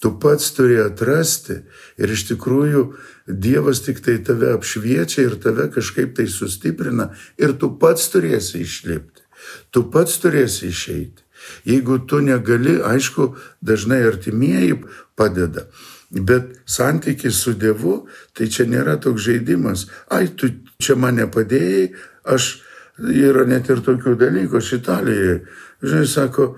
Tu 0.00 0.10
pats 0.20 0.50
turi 0.52 0.76
atrasti 0.82 1.54
ir 1.96 2.10
iš 2.12 2.26
tikrųjų 2.28 2.82
Dievas 3.24 3.80
tik 3.80 4.02
tai 4.04 4.18
tave 4.20 4.50
apšviečia 4.52 5.24
ir 5.24 5.38
tave 5.40 5.70
kažkaip 5.72 6.12
tai 6.18 6.26
sustiprina 6.28 7.06
ir 7.40 7.54
tu 7.56 7.70
pats 7.80 8.10
turėsi 8.12 8.60
išlipti. 8.66 9.24
Tu 9.72 9.86
pats 9.88 10.20
turėsi 10.20 10.68
išeiti. 10.68 11.23
Jeigu 11.68 11.98
tu 12.08 12.20
negali, 12.24 12.76
aišku, 12.82 13.32
dažnai 13.60 14.02
artimieji 14.08 14.80
padeda. 15.16 15.66
Bet 16.10 16.52
santykis 16.66 17.40
su 17.42 17.54
Dievu, 17.58 18.04
tai 18.36 18.46
čia 18.52 18.68
nėra 18.70 18.98
toks 19.02 19.24
žaidimas. 19.26 19.88
Ai, 20.10 20.28
tu 20.28 20.52
čia 20.78 20.94
mane 21.00 21.26
padėjai, 21.26 21.88
aš 22.24 22.52
yra 22.98 23.46
net 23.50 23.70
ir 23.72 23.82
tokių 23.82 24.14
dalykų, 24.20 24.60
aš 24.60 24.72
Italijoje. 24.78 25.40
Žinai, 25.82 26.06
sako, 26.08 26.48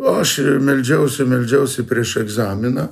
Aš 0.00 0.38
meldžiausi, 0.64 1.26
meldžiausi 1.28 1.82
prieš 1.84 2.14
egzaminą 2.22 2.86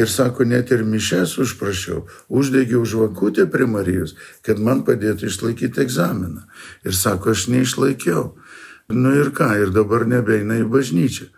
ir 0.00 0.08
sako, 0.08 0.46
net 0.48 0.70
ir 0.72 0.80
mišes 0.88 1.34
užprašiau, 1.42 2.06
uždegiau 2.32 2.86
žvakutę 2.88 3.44
prie 3.52 3.66
Marijos, 3.68 4.14
kad 4.40 4.56
man 4.56 4.80
padėtų 4.86 5.28
išlaikyti 5.28 5.82
egzaminą. 5.84 6.46
Ir 6.88 6.96
sako, 6.96 7.34
aš 7.36 7.50
neišlaikiau. 7.52 8.30
Nu 8.92 9.14
ir 9.16 9.30
ką, 9.32 9.48
ir 9.62 9.72
dabar 9.72 10.04
nebeina 10.08 10.58
į 10.60 10.68
bažnyčią. 10.68 11.30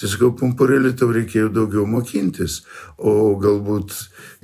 Tai 0.00 0.08
sakau, 0.08 0.30
pumpurėlį 0.36 0.94
tau 0.96 1.10
reikėjo 1.12 1.50
daugiau 1.52 1.82
mokintis, 1.88 2.62
o 2.96 3.34
galbūt 3.40 3.92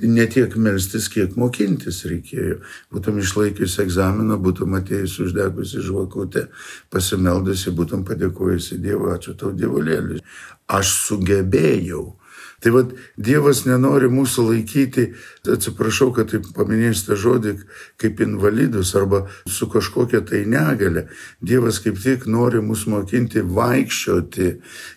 ne 0.05 0.25
tiek 0.29 0.53
melstis, 0.53 1.07
kiek 1.09 1.33
mokintis 1.37 2.03
reikėjo. 2.09 2.59
Būtum 2.93 3.17
išlaikiusi 3.21 3.81
egzaminą, 3.85 4.37
būtum 4.41 4.77
atėjusi 4.77 5.23
uždegusi 5.25 5.81
žvakutę, 5.85 6.47
pasimeldusi, 6.93 7.73
būtum 7.77 8.05
padėkojusi 8.05 8.77
Dievui, 8.83 9.15
ačiū 9.15 9.33
tau 9.37 9.53
dievulėlį. 9.57 10.21
Aš 10.77 10.93
sugebėjau 11.07 12.05
Tai 12.57 12.71
vad 12.73 12.93
Dievas 13.21 13.59
nenori 13.67 14.07
mūsų 14.09 14.47
laikyti, 14.47 15.03
atsiprašau, 15.53 16.07
kad 16.15 16.31
taip 16.31 16.47
paminėsite 16.57 17.13
žodį, 17.21 17.51
kaip 18.01 18.23
invalidus 18.25 18.95
arba 18.97 19.27
su 19.45 19.67
kažkokia 19.69 20.23
tai 20.25 20.41
negale. 20.49 21.05
Dievas 21.37 21.77
kaip 21.83 22.01
tik 22.01 22.25
nori 22.25 22.63
mus 22.65 22.87
mokinti 22.89 23.45
vaikščioti, 23.45 24.49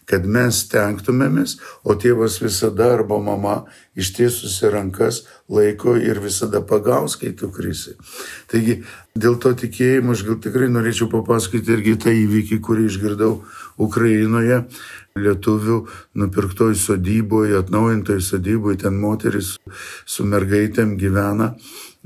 kad 0.08 0.24
mes 0.24 0.62
tenktumėmės, 0.72 1.58
o 1.84 1.98
tėvas 2.00 2.40
visada 2.40 2.94
arba 2.94 3.20
mama 3.20 3.58
ištiesusi 4.00 4.72
rankas 4.72 5.24
laiko 5.52 5.98
ir 6.00 6.20
visada 6.24 6.62
pagaus, 6.64 7.18
kai 7.20 7.34
tu 7.36 7.50
krisi. 7.52 7.96
Taigi 8.48 8.80
dėl 9.12 9.36
to 9.42 9.52
tikėjimo 9.58 10.14
aš 10.14 10.24
gal 10.28 10.40
tikrai 10.40 10.70
norėčiau 10.72 11.10
papasakoti 11.12 11.76
irgi 11.76 11.96
tą 12.00 12.14
įvykį, 12.14 12.60
kurį 12.64 12.86
išgirdau 12.88 13.32
Ukrainoje 13.80 14.62
lietuvių 15.18 15.80
nupirktoj 16.20 16.76
sodyboje, 16.78 17.58
atnaujintoj 17.60 18.20
sodyboje, 18.22 18.82
ten 18.84 19.00
moteris 19.00 19.56
su 20.06 20.26
mergaitėm 20.28 20.96
gyvena, 21.00 21.54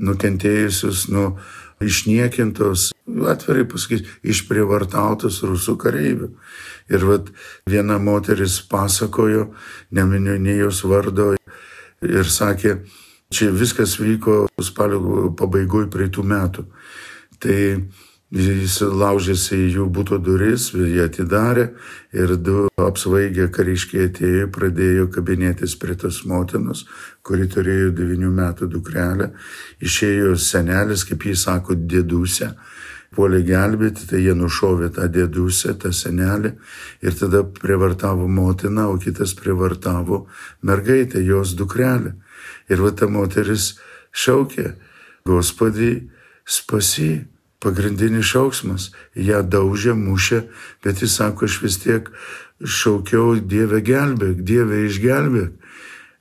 nukentėjusius 0.01 1.07
nuo 1.13 1.35
išniekintos, 1.83 2.89
atvirai 3.29 3.65
pasakys, 3.69 4.05
išprievartautos 4.23 5.41
rusų 5.45 5.77
kareivių. 5.81 6.29
Ir 6.89 7.07
vat 7.09 7.31
viena 7.69 7.97
moteris 7.99 8.61
pasakojo, 8.69 9.49
neminiu 9.91 10.37
nei 10.39 10.59
jos 10.61 10.83
vardo, 10.87 11.33
ir 12.05 12.29
sakė, 12.29 12.79
Čia 13.33 13.49
viskas 13.51 13.97
vyko 13.99 14.45
spalio 14.61 15.31
pabaigoje 15.37 15.89
praeitų 15.91 16.23
metų. 16.29 16.65
Tai 17.41 17.57
jis 18.35 18.81
laužėsi 18.83 19.55
į 19.55 19.67
jų 19.77 19.85
būto 19.95 20.17
duris, 20.19 20.69
jie 20.75 21.03
atidarė 21.05 21.69
ir 22.15 22.35
du 22.35 22.65
apsvaigę 22.81 23.47
kariškiai 23.55 24.09
atėjo, 24.09 24.49
pradėjo 24.51 25.07
kabinėtis 25.13 25.77
prie 25.79 25.95
tos 25.95 26.23
motinos, 26.27 26.85
kuri 27.23 27.47
turėjo 27.47 27.93
devinių 27.95 28.31
metų 28.35 28.67
dukrelę. 28.73 29.31
Išėjo 29.79 30.35
senelis, 30.35 31.05
kaip 31.07 31.23
jis 31.29 31.47
sako, 31.47 31.79
dėdusė 31.79 32.51
puolė 33.15 33.41
gelbėti, 33.47 34.07
tai 34.09 34.19
jie 34.25 34.33
nušovė 34.35 34.89
tą 34.97 35.07
dėdusę, 35.11 35.75
tą 35.79 35.93
senelį 35.95 36.51
ir 37.05 37.15
tada 37.15 37.43
prievartavo 37.47 38.27
motiną, 38.27 38.89
o 38.91 38.99
kitas 38.99 39.35
prievartavo 39.39 40.25
mergaitę, 40.67 41.23
jos 41.23 41.55
dukrelę. 41.55 42.15
Ir 42.67 42.83
va 42.83 42.91
ta 42.91 43.07
moteris 43.07 43.75
šaukė, 44.11 44.73
Gospodį, 45.25 45.93
spasi, 46.45 47.25
pagrindinis 47.65 48.29
šauksmas, 48.29 48.91
ją 49.17 49.41
daužė, 49.49 49.95
mušė, 49.97 50.45
bet 50.85 51.01
jis 51.01 51.17
sako, 51.17 51.49
aš 51.49 51.59
vis 51.63 51.79
tiek 51.81 52.11
šaukiau 52.61 53.39
Dievę 53.41 53.81
gelbėk, 53.85 54.43
Dievę 54.45 54.85
išgelbėk 54.85 55.65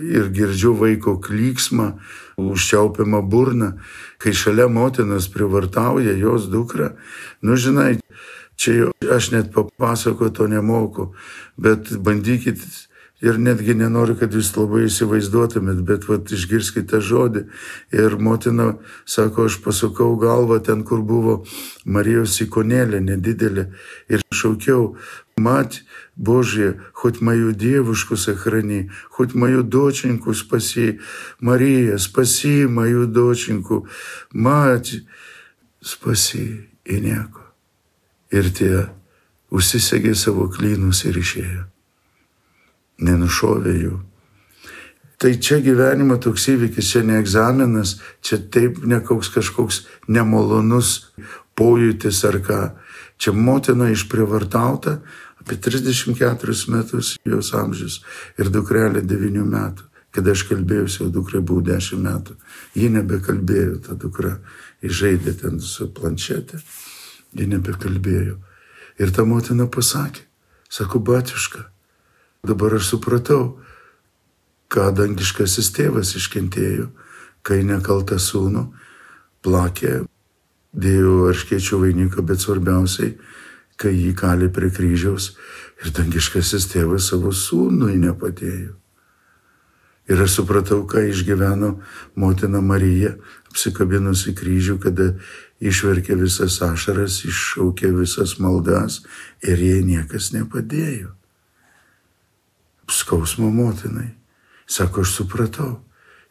ir 0.02 0.30
girdžiu 0.34 0.72
vaiko 0.78 1.18
klyksmą, 1.22 1.92
užčiaupiamą 2.40 3.20
burną, 3.30 3.74
kai 4.18 4.32
šalia 4.34 4.66
motinos 4.68 5.28
privartauja 5.30 6.16
jos 6.18 6.48
dukra. 6.50 6.94
Nu, 7.42 7.54
žinai, 7.60 8.00
čia 8.56 8.74
jau 8.80 8.90
aš 9.14 9.30
net 9.36 9.52
papasako 9.54 10.32
to 10.34 10.48
nemoku, 10.50 11.12
bet 11.56 11.92
bandykit 12.02 12.58
ir 13.23 13.37
netgi 13.39 13.75
nenoriu, 13.75 14.15
kad 14.19 14.33
jūs 14.35 14.51
labai 14.55 14.85
įsivaizduotumėt, 14.87 15.81
bet 15.87 16.07
vat, 16.07 16.31
išgirskite 16.31 17.01
žodį. 17.03 17.45
Ir 17.95 18.15
motina 18.19 18.73
sako, 19.05 19.49
aš 19.49 19.59
pasukau 19.63 20.13
galvą 20.19 20.61
ten, 20.63 20.85
kur 20.87 21.03
buvo 21.03 21.41
Marijos 21.85 22.39
ikonėlė, 22.45 23.01
nedidelė, 23.03 23.69
ir 24.07 24.23
šaukiau, 24.33 24.95
mat, 25.39 25.81
Боже, 26.15 26.81
хоть 26.91 27.21
мою 27.21 27.53
девушку 27.53 28.17
сохрани, 28.17 28.91
хоть 29.09 29.33
мою 29.33 29.63
доченьку 29.63 30.33
спаси. 30.33 30.99
Мария, 31.39 31.97
спаси 31.97 32.67
мою 32.67 33.07
доченьку. 33.07 33.87
Мать, 34.33 34.99
spasi 35.79 36.67
į 36.83 36.99
nieko. 37.07 37.47
Ir 38.35 38.51
tie 38.51 38.91
užsisegė 39.47 40.11
savo 40.11 40.51
klynus 40.51 41.05
ir 41.07 41.23
išėjo 41.23 41.69
nenušovė 43.04 43.76
jų. 43.82 44.00
Tai 45.24 45.30
čia 45.40 45.60
gyvenimo 45.64 46.18
toks 46.20 46.48
įvykis, 46.52 46.90
čia 46.90 47.00
ne 47.06 47.20
egzaminas, 47.20 47.98
čia 48.20 48.40
taip 48.52 48.82
ne 48.84 48.98
koks 49.00 49.30
kažkoks 49.32 49.84
nemalonus 50.10 51.14
pojūtis 51.56 52.18
ar 52.28 52.40
ką. 52.44 52.60
Čia 53.16 53.32
motina 53.32 53.88
išprivartauta 53.94 54.98
apie 55.40 55.56
34 55.56 56.68
metus 56.74 57.14
jos 57.24 57.52
amžius 57.54 58.00
ir 58.36 58.50
dukrelė 58.52 59.04
9 59.06 59.44
metų. 59.48 59.90
Kada 60.14 60.30
aš 60.30 60.44
kalbėjausi, 60.46 61.00
jau 61.02 61.10
dukrai 61.10 61.40
buvo 61.42 61.62
10 61.66 61.98
metų. 62.04 62.36
Ji 62.78 62.90
nebekalbėjo, 62.94 63.80
ta 63.86 63.96
dukra 63.98 64.36
įžaidė 64.84 65.34
ten 65.40 65.58
su 65.58 65.88
planšetė. 65.90 66.60
Ji 67.34 67.48
nebekalbėjo. 67.50 68.36
Ir 69.02 69.10
ta 69.10 69.24
motina 69.26 69.66
pasakė, 69.66 70.22
sako, 70.70 71.00
batiška, 71.02 71.64
Dabar 72.44 72.74
aš 72.76 72.90
supratau, 72.92 73.54
ką 74.68 74.90
dangiškasis 74.92 75.70
tėvas 75.72 76.10
iškentėjo, 76.18 76.90
kai 77.40 77.62
nekaltą 77.64 78.18
sūnų 78.20 78.66
plakė, 79.44 80.02
dėjo 80.76 81.14
arškiečių 81.30 81.80
vainiką, 81.86 82.24
bet 82.28 82.44
svarbiausiai, 82.44 83.14
kai 83.80 83.94
jį 83.94 84.12
kalė 84.20 84.50
prie 84.52 84.68
kryžiaus 84.76 85.30
ir 85.80 85.94
dangiškasis 85.96 86.68
tėvas 86.74 87.08
savo 87.14 87.32
sūnui 87.32 87.96
nepadėjo. 88.04 88.76
Ir 90.12 90.20
aš 90.20 90.36
supratau, 90.42 90.82
ką 90.84 91.00
išgyveno 91.14 91.78
motina 92.20 92.60
Marija, 92.60 93.16
apsikabinusi 93.48 94.36
kryžių, 94.36 94.76
kada 94.84 95.14
išverkė 95.64 96.20
visas 96.20 96.60
ašaras, 96.60 97.22
iššaukė 97.24 97.96
visas 98.04 98.36
maldas 98.36 99.00
ir 99.40 99.56
jai 99.56 99.80
niekas 99.80 100.34
nepadėjo 100.36 101.14
skausmo 102.90 103.50
motinai. 103.50 104.10
Sako, 104.66 105.00
aš 105.00 105.16
supratau. 105.18 105.84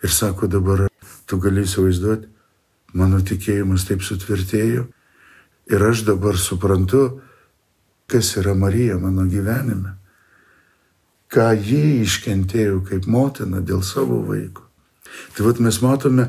Ir 0.04 0.12
sako, 0.12 0.48
dabar 0.48 0.88
tu 1.26 1.40
gali 1.40 1.64
įsivaizduoti, 1.64 2.28
mano 3.00 3.22
tikėjimas 3.24 3.88
taip 3.88 4.04
sutvirtėjo. 4.04 4.88
Ir 5.72 5.86
aš 5.88 6.04
dabar 6.10 6.36
suprantu, 6.38 7.22
kas 8.12 8.34
yra 8.42 8.54
Marija 8.54 8.98
mano 9.00 9.24
gyvenime. 9.30 9.96
Ką 11.32 11.54
ji 11.56 12.04
iškentėjo 12.04 12.84
kaip 12.90 13.08
motina 13.10 13.62
dėl 13.64 13.82
savo 13.82 14.20
vaiko. 14.28 14.68
Tai 15.34 15.46
vad 15.48 15.62
mes 15.64 15.80
matome, 15.82 16.28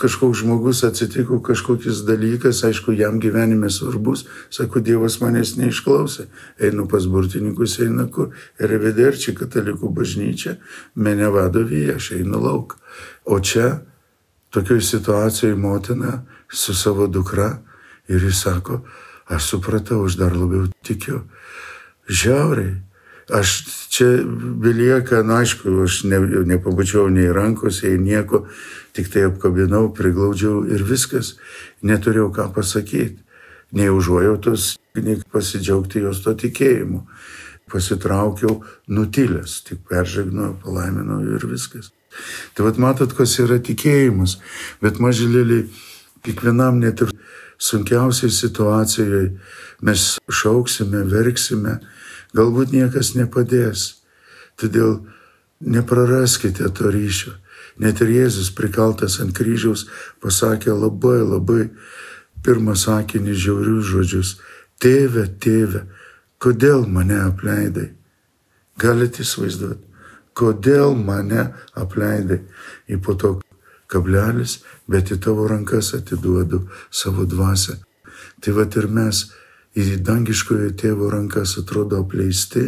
kažkoks 0.00 0.38
žmogus 0.38 0.82
atsitiko 0.84 1.40
kažkokis 1.44 2.02
dalykas, 2.08 2.62
aišku, 2.64 2.92
jam 2.96 3.20
gyvenime 3.20 3.70
svarbus, 3.70 4.24
sako, 4.50 4.80
Dievas 4.80 5.18
manęs 5.20 5.56
neišklausė, 5.60 6.26
einu 6.60 6.86
pas 6.88 7.06
burtininkus, 7.06 7.78
eina 7.84 8.06
kur, 8.10 8.32
revederčiai 8.58 9.36
katalikų 9.36 9.92
bažnyčia, 9.92 10.56
mane 10.94 11.28
vadovė, 11.32 11.84
aš 11.96 12.12
einu 12.18 12.40
lauk. 12.40 12.78
O 13.24 13.40
čia, 13.40 13.82
tokioje 14.50 14.86
situacijoje 14.88 15.56
motina 15.56 16.22
su 16.48 16.74
savo 16.74 17.06
dukra 17.06 17.58
ir 18.08 18.24
jis 18.24 18.42
sako, 18.46 18.82
aš 19.28 19.52
supratau, 19.54 20.04
aš 20.06 20.16
dar 20.20 20.36
labiau 20.36 20.68
tikiu. 20.84 21.26
Žiauriai. 22.08 22.91
Aš 23.30 23.50
čia 23.92 24.08
belieka, 24.62 25.22
na 25.22 25.42
aišku, 25.42 25.70
aš 25.84 26.02
ne, 26.10 26.18
nepabučiau 26.48 27.06
nei 27.12 27.30
rankos, 27.30 27.82
nei 27.86 27.98
nieko, 28.00 28.46
tik 28.96 29.12
tai 29.12 29.28
apkabinau, 29.28 29.92
priglaudžiau 29.94 30.64
ir 30.66 30.82
viskas, 30.86 31.36
neturėjau 31.86 32.32
ką 32.34 32.48
pasakyti, 32.56 33.22
nei 33.78 33.92
užuojautos, 33.92 34.74
nei 34.98 35.20
pasidžiaugti 35.32 36.02
jos 36.02 36.24
to 36.24 36.34
tikėjimu. 36.34 37.06
Pasitraukiau 37.72 38.58
nutilęs, 38.90 39.62
tik 39.64 39.86
peržegnojau, 39.88 40.58
palaiminau 40.60 41.22
ir 41.24 41.46
viskas. 41.48 41.92
Tai 42.52 42.66
vad 42.66 42.80
matot, 42.82 43.14
kas 43.16 43.38
yra 43.40 43.56
tikėjimas, 43.62 44.36
bet 44.82 45.00
mažylėlį 45.00 45.62
kiekvienam 46.26 46.82
net 46.82 47.00
ir 47.06 47.14
sunkiausiai 47.62 48.34
situacijoje 48.34 49.22
mes 49.86 50.06
šauksime, 50.28 51.04
verksime, 51.10 51.78
galbūt 52.36 52.72
niekas 52.74 53.14
nepadės. 53.18 54.02
Todėl 54.60 55.00
nepraraskite 55.60 56.68
to 56.76 56.90
ryšio. 56.92 57.36
Net 57.80 58.02
ir 58.04 58.12
Jėzus 58.12 58.52
prikaltas 58.54 59.18
ant 59.22 59.32
kryžiaus 59.36 59.86
pasakė 60.20 60.74
labai 60.76 61.20
labai 61.22 61.62
pirmą 62.44 62.74
sakinį 62.76 63.36
žiaurius 63.38 63.88
žodžius. 63.88 64.34
Tėve, 64.82 65.28
tėve, 65.40 65.86
kodėl 66.42 66.84
mane 66.90 67.20
apleidai? 67.22 67.92
Galite 68.82 69.22
įsivaizduoti, 69.22 69.84
kodėl 70.34 70.96
mane 70.98 71.52
apleidai? 71.78 72.42
Ir 72.90 73.00
po 73.04 73.14
to 73.14 73.36
kablelis, 73.92 74.60
bet 74.88 75.12
į 75.12 75.20
tavo 75.22 75.46
rankas 75.48 75.92
atiduodu 75.96 76.64
savo 76.90 77.26
dvasę. 77.28 77.78
Tai 78.42 78.54
va 78.56 78.66
ir 78.66 78.88
mes 78.88 79.26
į 79.78 79.98
dangiškojo 80.04 80.72
tėvo 80.78 81.10
rankas 81.12 81.56
atrodo 81.60 82.02
apleisti, 82.02 82.64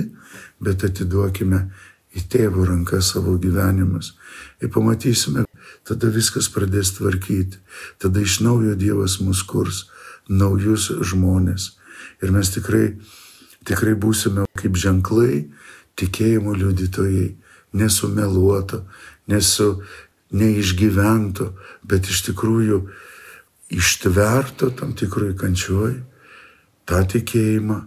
bet 0.61 0.85
atiduokime 0.87 1.67
į 2.15 2.23
tėvo 2.31 2.65
rankas 2.69 3.13
savo 3.13 3.37
gyvenimus. 3.41 4.15
Ir 4.63 4.71
pamatysime, 4.73 5.45
tada 5.85 6.11
viskas 6.15 6.49
pradės 6.53 6.95
tvarkyti. 6.97 7.61
Tada 8.01 8.23
iš 8.23 8.41
naujo 8.45 8.75
Dievas 8.79 9.19
mus 9.21 9.43
kurs, 9.43 9.85
naujus 10.29 10.91
žmonės. 11.05 11.75
Ir 12.23 12.33
mes 12.33 12.51
tikrai, 12.55 12.95
tikrai 13.67 13.95
būsime 13.99 14.47
kaip 14.59 14.79
ženklai, 14.81 15.49
tikėjimo 15.99 16.55
liudytojai, 16.57 17.35
nesumeluoto, 17.75 18.85
nesu 19.31 19.83
neišgyvento, 20.35 21.51
bet 21.87 22.09
iš 22.11 22.25
tikrųjų 22.31 22.81
ištverto 23.75 24.71
tam 24.79 24.95
tikroj 24.97 25.35
kančioj, 25.39 25.95
tą 26.89 27.01
tikėjimą 27.13 27.79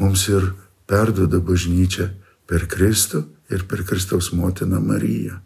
mums 0.00 0.26
ir 0.32 0.52
perdoda 0.90 1.40
bažnyčia 1.40 2.10
per 2.46 2.66
Kristų 2.70 3.24
ir 3.52 3.64
per 3.70 3.84
Kristaus 3.88 4.32
motiną 4.32 4.80
Mariją. 4.82 5.40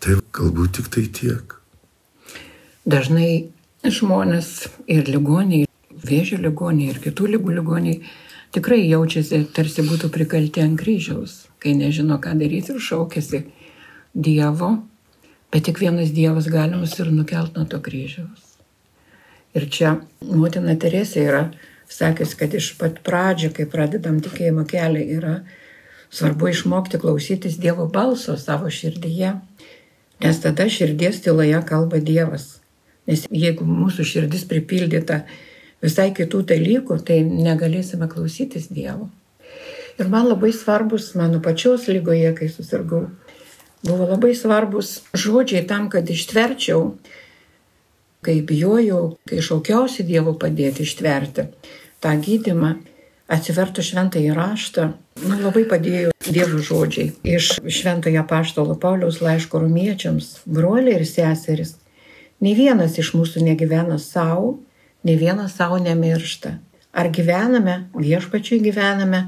Tai 0.00 0.18
galbūt 0.36 0.78
tik 0.78 0.90
tai 0.94 1.04
tiek. 1.18 1.56
Dažnai 2.84 3.50
žmonės 3.84 4.68
ir 4.90 5.08
ligoniai, 5.08 5.68
vėžio 5.90 6.40
ligoniai 6.40 6.92
ir 6.92 7.00
kitų 7.04 7.34
lygų 7.34 7.58
ligoniai 7.58 8.00
tikrai 8.54 8.82
jaučiasi, 8.84 9.44
tarsi 9.56 9.84
būtų 9.86 10.10
prikalti 10.12 10.62
ant 10.64 10.78
kryžiaus, 10.80 11.44
kai 11.58 11.76
nežino, 11.76 12.20
ką 12.20 12.36
daryti 12.40 12.74
ir 12.74 12.82
šaukėsi 12.82 13.46
Dievo, 14.14 14.76
Bet 15.54 15.68
tik 15.68 15.78
vienas 15.78 16.10
Dievas 16.10 16.48
gali 16.50 16.74
mus 16.74 16.96
ir 16.98 17.12
nukelt 17.14 17.54
nuo 17.54 17.62
to 17.70 17.78
kryžiaus. 17.78 18.53
Ir 19.54 19.68
čia 19.70 19.98
motina 20.20 20.74
Teresė 20.80 21.28
yra 21.28 21.44
sakęs, 21.90 22.34
kad 22.38 22.54
iš 22.54 22.72
pat 22.78 22.98
pradžio, 23.06 23.52
kai 23.54 23.66
pradedam 23.70 24.18
tikėjimo 24.24 24.64
kelią, 24.66 25.04
yra 25.18 25.34
svarbu 26.14 26.50
išmokti 26.50 26.98
klausytis 27.02 27.58
Dievo 27.62 27.86
balso 27.90 28.36
savo 28.40 28.70
širdyje, 28.70 29.34
nes 30.24 30.40
tada 30.42 30.68
širdies 30.70 31.22
tyloje 31.24 31.60
kalba 31.68 32.00
Dievas. 32.02 32.58
Nes 33.06 33.26
jeigu 33.30 33.66
mūsų 33.68 34.06
širdis 34.08 34.46
pripildyta 34.48 35.24
visai 35.84 36.08
kitų 36.16 36.44
dalykų, 36.54 36.98
tai 37.06 37.20
negalėsime 37.26 38.08
klausytis 38.10 38.70
Dievo. 38.72 39.10
Ir 40.00 40.08
man 40.10 40.26
labai 40.26 40.50
svarbus 40.56 41.12
mano 41.14 41.38
pačios 41.42 41.86
lygoje, 41.86 42.32
kai 42.34 42.48
susirgau, 42.50 43.04
buvo 43.84 44.08
labai 44.08 44.32
svarbus 44.34 45.02
žodžiai 45.14 45.66
tam, 45.68 45.90
kad 45.92 46.08
ištverčiau, 46.10 46.96
kai 48.24 48.40
bijojau, 48.42 49.14
kai 49.28 49.42
šaukiausi 49.44 50.06
Dievo 50.08 50.34
padėti 50.40 50.86
ištverti 50.86 51.48
tą 52.04 52.12
gydimą, 52.20 52.74
atsivertų 53.32 53.84
šventąjį 53.84 54.34
raštą, 54.36 54.90
man 55.24 55.40
labai 55.44 55.64
padėjo 55.68 56.12
Dievo 56.24 56.60
žodžiai 56.64 57.12
iš 57.36 57.54
šventojo 57.62 58.24
paštalo 58.28 58.76
Pauliaus 58.80 59.20
laiško 59.24 59.62
rumiečiams, 59.62 60.40
broliai 60.44 60.98
ir 60.98 61.06
seserys. 61.08 61.76
Ne 62.44 62.52
vienas 62.56 62.98
iš 63.00 63.14
mūsų 63.16 63.44
negyvena 63.46 63.96
savo, 64.02 64.58
ne 65.04 65.16
vienas 65.20 65.56
savo 65.56 65.78
nemiršta. 65.80 66.58
Ar 66.94 67.08
gyvename, 67.10 67.88
viešpačiai 67.96 68.60
gyvename, 68.62 69.22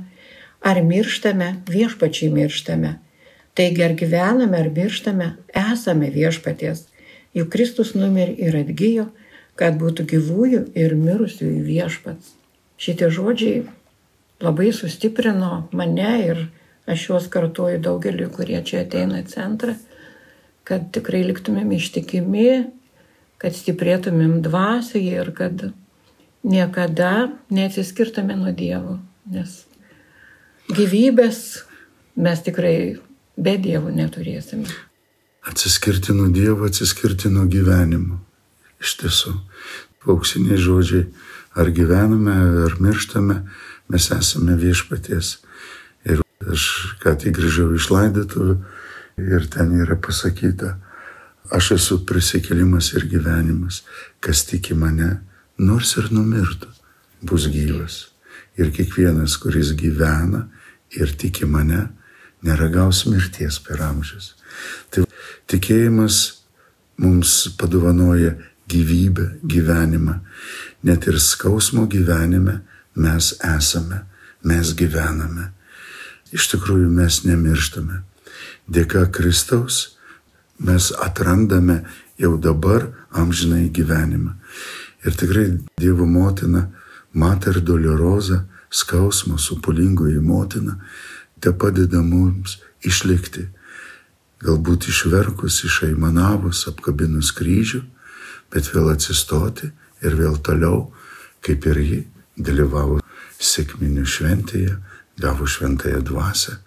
ar 0.61 0.83
mirštame, 0.83 1.57
viešpačiai 1.71 2.31
mirštame. 2.33 2.97
Taigi 3.57 3.83
ar 3.85 3.95
gyvename, 3.97 4.61
ar 4.61 4.69
mirštame, 4.71 5.33
esame 5.57 6.11
viešpaties. 6.13 6.87
Juk 7.37 7.53
Kristus 7.53 7.93
numirė 7.97 8.33
ir 8.49 8.57
atgyjo, 8.63 9.11
kad 9.61 9.77
būtų 9.81 10.07
gyvųjų 10.13 10.63
ir 10.77 10.95
mirusiųjų 10.97 11.65
viešpats. 11.67 12.33
Šitie 12.81 13.09
žodžiai 13.13 13.65
labai 14.45 14.71
sustiprino 14.77 15.67
mane 15.77 16.13
ir 16.25 16.43
aš 16.87 17.09
juos 17.11 17.29
kartuoju 17.33 17.81
daugeliu, 17.83 18.29
kurie 18.33 18.61
čia 18.65 18.85
ateina 18.85 19.23
į 19.23 19.29
centrą, 19.33 19.75
kad 20.67 20.91
tikrai 20.95 21.23
liktumėm 21.27 21.73
ištikimi, 21.77 22.51
kad 23.43 23.57
stiprėtumėm 23.57 24.41
dvasioje 24.45 25.21
ir 25.23 25.33
kad 25.37 25.69
niekada 26.47 27.31
neatsiskirtume 27.51 28.37
nuo 28.39 28.53
Dievo, 28.57 28.99
nes 29.33 29.65
gyvybės 30.73 31.41
mes 32.17 32.45
tikrai 32.47 32.77
be 33.37 33.57
Dievo 33.63 33.93
neturėsime. 33.93 34.69
Atsiskirti 35.47 36.13
nuo 36.13 36.29
Dievo, 36.29 36.67
atsiskirti 36.67 37.31
nuo 37.31 37.47
gyvenimo. 37.51 38.19
Iš 38.83 38.97
tiesų, 39.01 39.35
auksiniai 40.11 40.59
žodžiai, 40.61 41.07
ar 41.57 41.71
gyvename, 41.75 42.35
ar 42.67 42.75
mirštame, 42.83 43.41
mes 43.89 44.09
esame 44.13 44.57
viešpaties. 44.61 45.37
Ir 46.07 46.23
aš 46.51 46.67
ką 47.03 47.15
tik 47.23 47.39
grįžau 47.39 47.71
iš 47.79 47.89
laidotuvių 47.95 48.57
ir 49.23 49.47
ten 49.53 49.73
yra 49.81 49.97
pasakyta, 50.03 50.75
aš 51.55 51.73
esu 51.79 52.01
prisikėlimas 52.09 52.93
ir 52.99 53.07
gyvenimas, 53.11 53.85
kas 54.21 54.45
tiki 54.51 54.75
mane, 54.75 55.21
nors 55.59 55.95
ir 55.97 56.11
numirtų, 56.13 56.69
bus 57.23 57.49
gyvas. 57.53 58.01
Ir 58.59 58.73
kiekvienas, 58.75 59.37
kuris 59.41 59.73
gyvena 59.79 60.47
ir 60.97 61.13
tiki 61.17 61.49
mane, 61.49 61.87
neragaus 62.45 63.05
mirties 63.09 63.59
per 63.65 63.81
amžius. 63.85 64.35
Tai 64.91 65.06
tikėjimas 65.51 66.43
mums 67.03 67.49
padovanoja 67.59 68.35
gyvybę, 68.69 69.27
gyvenimą. 69.43 70.21
Net 70.83 71.07
ir 71.07 71.21
skausmo 71.21 71.87
gyvenime 71.87 72.61
mes 72.95 73.35
esame, 73.45 74.05
mes 74.43 74.73
gyvename. 74.75 75.51
Iš 76.35 76.51
tikrųjų 76.55 76.89
mes 76.91 77.23
nemirštame. 77.25 78.03
Dėka 78.67 79.07
Kristaus 79.15 79.97
mes 80.59 80.91
atrandame 81.05 81.85
jau 82.19 82.37
dabar 82.41 82.89
amžinai 83.13 83.69
gyvenimą. 83.71 84.35
Ir 85.07 85.15
tikrai 85.15 85.59
Dievo 85.79 86.07
motina, 86.07 86.67
Mater 87.13 87.61
Doloroza, 87.61 88.45
skausmo 88.71 89.39
supulingoji 89.39 90.21
motina, 90.21 90.81
te 91.41 91.53
padeda 91.53 92.03
mums 92.03 92.59
išlikti. 92.83 93.47
Galbūt 94.45 94.91
išverkus, 94.91 95.63
išaimanavus, 95.65 96.67
apkabinus 96.69 97.33
kryžių, 97.37 97.81
bet 98.53 98.69
vėl 98.75 98.91
atsistoti 98.93 99.71
ir 100.05 100.19
vėl 100.19 100.37
toliau, 100.45 100.91
kaip 101.41 101.65
ir 101.71 101.81
ji, 101.81 102.01
dalyvavo 102.37 103.01
sėkminių 103.41 104.05
šventėje, 104.05 104.77
gavo 105.21 105.49
šventąją 105.49 106.03
dvasę 106.05 106.59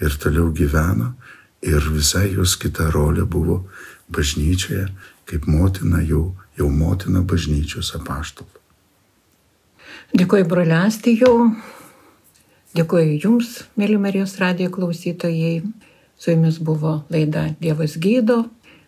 ir 0.00 0.16
toliau 0.22 0.48
gyveno 0.56 1.12
ir 1.62 1.84
visai 1.92 2.30
jos 2.32 2.56
kita 2.56 2.88
rolė 2.94 3.26
buvo 3.28 3.64
bažnyčioje, 4.08 4.86
kaip 5.28 5.48
motina 5.50 6.00
jau, 6.00 6.32
jau 6.56 6.68
motina 6.72 7.20
bažnyčios 7.20 7.92
apaštalų. 7.98 8.54
Dėkuoju 10.16 10.46
broliastijau, 10.48 11.32
dėkuoju 12.78 13.18
Jums, 13.24 13.50
mėly 13.76 13.98
Marijos 14.00 14.38
radijo 14.40 14.72
klausytojai. 14.72 15.60
Su 16.18 16.30
Jumis 16.30 16.58
buvo 16.58 17.04
laida 17.10 17.54
Dievas 17.60 17.96
gydo, 17.96 18.44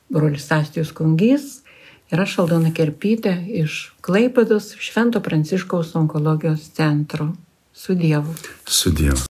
brolis 0.08 0.50
Astijus 0.52 0.90
Kungys 0.92 1.62
ir 2.10 2.22
aš 2.26 2.40
Aldona 2.42 2.74
Kerpytė 2.74 3.36
iš 3.62 3.92
Klaipados 4.02 4.74
Švento 4.82 5.22
Pranciškaus 5.22 5.94
onkologijos 5.94 6.70
centro. 6.74 7.30
Su 7.72 7.94
Dievu. 7.94 8.34
Su 8.66 8.90
Dievu. 8.90 9.29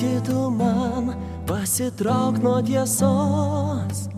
Nebeleiskite 0.00 0.50
man 0.56 1.14
pasitrauk 1.46 2.40
nuo 2.40 2.62
tiesos, 2.62 4.08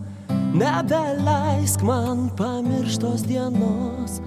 nebeleisk 0.54 1.82
man 1.82 2.30
pamirštos 2.38 3.26
dienos, 3.26 4.20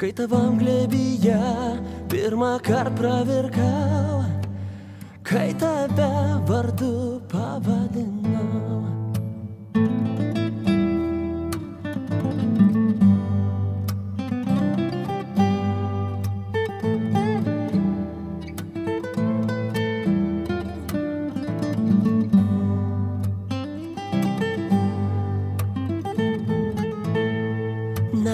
kai 0.00 0.12
tavam 0.12 0.56
glebyje 0.56 1.36
pirmą 2.08 2.56
kartą 2.64 2.96
pravirkau, 2.96 4.24
kai 5.22 5.52
tave 5.52 6.40
vardu 6.48 7.20
pavadinau. 7.28 8.80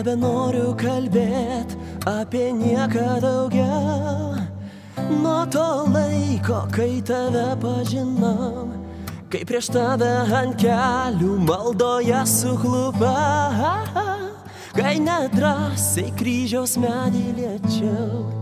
Nebenoriu 0.09 0.73
kalbėt 0.77 1.77
apie 2.07 2.53
nieką 2.53 3.21
daugiau. 3.21 4.41
Nuo 5.21 5.45
to 5.47 5.85
laiko, 5.93 6.65
kai 6.73 7.03
tave 7.05 7.57
pažinau, 7.61 8.69
kai 9.29 9.45
prieš 9.45 9.69
tave 9.73 10.09
ant 10.33 10.57
kelių 10.57 11.37
maldoje 11.45 12.25
suklupa, 12.25 13.15
kai 14.73 14.97
nedrasiai 14.99 16.13
kryžiaus 16.17 16.79
medį 16.81 17.27
liečiau. 17.37 18.38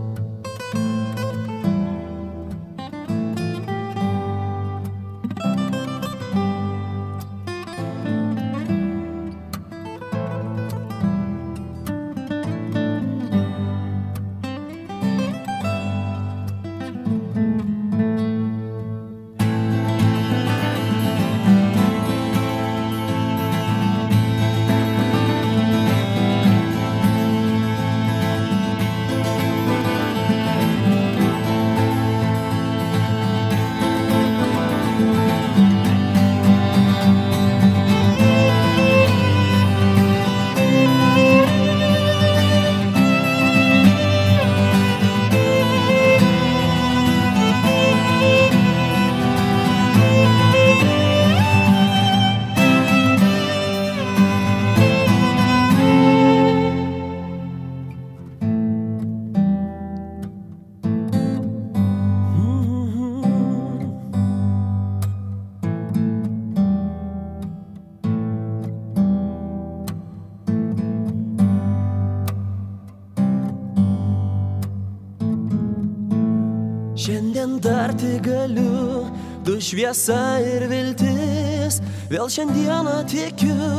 Šviesa 79.67 80.39
ir 80.39 80.63
viltis, 80.71 81.81
vėl 82.11 82.29
šiandieną 82.31 83.01
tikiu, 83.11 83.71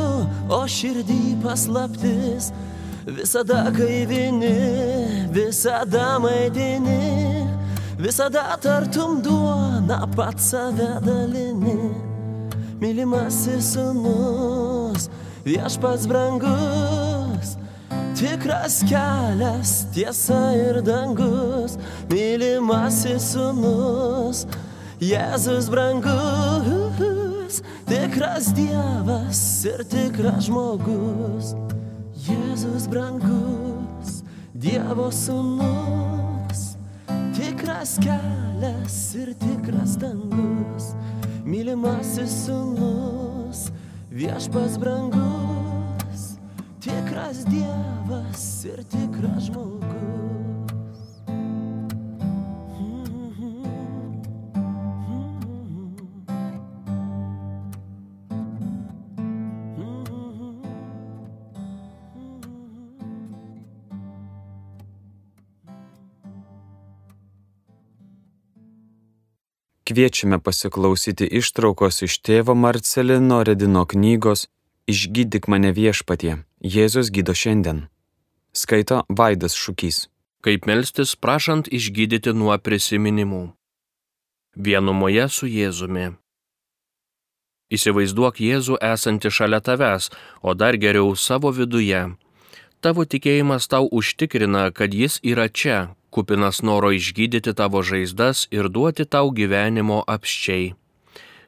o 0.53 0.59
širdį 0.69 1.39
paslaptis. 1.43 2.51
Visada 3.09 3.63
gaivini, 3.73 4.51
visada 5.33 6.19
maitini, 6.21 7.47
visada 7.97 8.53
tartum 8.61 9.17
duona 9.25 10.03
pats 10.13 10.51
save 10.51 10.91
dalini. 11.05 11.79
Mylimasis 12.79 13.73
sunus, 13.73 15.09
viešpats 15.43 16.05
brangus, 16.07 17.57
tikras 18.15 18.79
kelias, 18.87 19.73
tiesa 19.95 20.53
ir 20.55 20.79
dangus, 20.85 21.79
mylimasis 22.13 23.33
sunus, 23.33 24.45
Jėzus 24.99 25.69
brangus, 25.71 27.61
tikras 27.87 28.49
Dievas 28.51 29.39
ir 29.63 29.85
tikras 29.87 30.49
žmogus. 30.49 31.53
Jėzus 32.25 32.83
brangus, 32.91 34.17
Dievo 34.51 35.07
sunus, 35.15 36.75
tikras 37.31 37.95
kelias 38.03 38.97
ir 39.15 39.31
tikras 39.39 39.95
dangus, 40.03 40.91
mylimasis 41.47 42.35
sunus, 42.49 43.69
viešpas 44.11 44.75
brangus, 44.83 46.35
tikras 46.83 47.45
Dievas 47.47 48.45
ir 48.67 48.83
tikras 48.91 49.47
žmogus. 49.47 50.38
Kviečiame 69.89 70.37
pasiklausyti 70.37 71.25
ištraukos 71.39 72.03
iš 72.05 72.19
tėvo 72.21 72.53
Marcelino 72.53 73.39
Redino 73.41 73.87
knygos 73.89 74.43
Išgydyk 74.89 75.47
mane 75.49 75.71
viešpatie, 75.73 76.35
Jėzus 76.61 77.09
gydo 77.09 77.33
šiandien. 77.33 77.79
Skaito 78.53 78.99
Vaidas 79.09 79.57
Šūkys. 79.57 79.97
Kaip 80.45 80.69
melstis 80.69 81.15
prašant 81.17 81.71
išgydyti 81.73 82.35
nuo 82.37 82.53
prisiminimų. 82.61 83.41
Vienumoje 84.67 85.25
su 85.33 85.49
Jėzumi. 85.49 86.07
Įsivaizduok 87.73 88.41
Jėzų 88.45 88.77
esantį 88.93 89.33
šalia 89.33 89.61
tavęs, 89.65 90.11
o 90.45 90.53
dar 90.53 90.77
geriau 90.77 91.17
savo 91.17 91.49
viduje. 91.49 92.05
Tavo 92.79 93.03
tikėjimas 93.03 93.65
tau 93.67 93.89
užtikrina, 93.91 94.69
kad 94.71 94.93
jis 94.95 95.17
yra 95.19 95.49
čia, 95.51 95.79
kupinas 96.15 96.61
noro 96.63 96.93
išgydyti 96.95 97.51
tavo 97.51 97.81
žaizdas 97.83 98.45
ir 98.55 98.69
duoti 98.71 99.03
tau 99.03 99.33
gyvenimo 99.35 99.97
apščiai. 100.07 100.69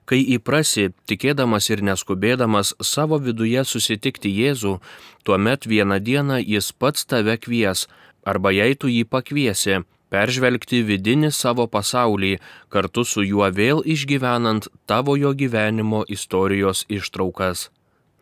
Kai 0.03 0.19
įprasi, 0.35 0.89
tikėdamas 1.07 1.69
ir 1.71 1.85
neskubėdamas 1.87 2.73
savo 2.83 3.21
viduje 3.23 3.63
susitikti 3.63 4.33
Jėzų, 4.41 4.75
tuomet 5.23 5.69
vieną 5.71 6.01
dieną 6.03 6.43
jis 6.43 6.73
pats 6.75 7.07
tave 7.07 7.37
kvies, 7.39 7.87
arba 8.27 8.51
jei 8.51 8.75
tu 8.75 8.91
jį 8.91 9.07
pakviesi, 9.07 9.79
peržvelgti 10.11 10.83
vidinį 10.83 11.31
savo 11.31 11.71
pasaulį, 11.71 12.41
kartu 12.67 13.07
su 13.07 13.23
juo 13.23 13.47
vėl 13.47 13.85
išgyvenant 13.87 14.67
tavo 14.83 15.15
jo 15.15 15.31
gyvenimo 15.31 16.03
istorijos 16.11 16.83
ištraukas. 16.91 17.69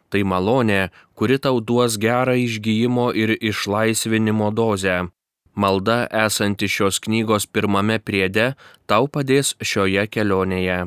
Tai 0.10 0.24
malonė, 0.26 0.89
kuri 1.13 1.38
tau 1.38 1.62
duos 1.62 1.98
gerą 2.02 2.34
išgyjimo 2.34 3.12
ir 3.13 3.36
išlaisvinimo 3.38 4.50
dozę. 4.52 5.10
Malda 5.56 6.08
esanti 6.26 6.67
šios 6.67 7.00
knygos 7.04 7.45
pirmame 7.45 8.00
priede 8.00 8.54
tau 8.88 9.10
padės 9.12 9.54
šioje 9.62 10.08
kelionėje. 10.13 10.80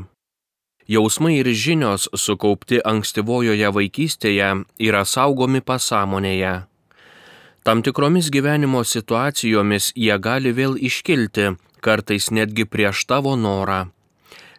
Jausmai 0.88 1.36
ir 1.38 1.48
žinios 1.54 2.08
sukaupti 2.18 2.80
ankstyvojoje 2.92 3.68
vaikystėje 3.76 4.48
yra 4.88 5.04
saugomi 5.06 5.62
pasąmonėje. 5.62 6.54
Tam 7.62 7.82
tikromis 7.86 8.30
gyvenimo 8.34 8.82
situacijomis 8.82 9.92
jie 9.94 10.16
gali 10.18 10.50
vėl 10.50 10.74
iškilti, 10.88 11.52
kartais 11.80 12.30
netgi 12.34 12.66
prieš 12.66 13.06
tavo 13.06 13.36
norą. 13.38 13.84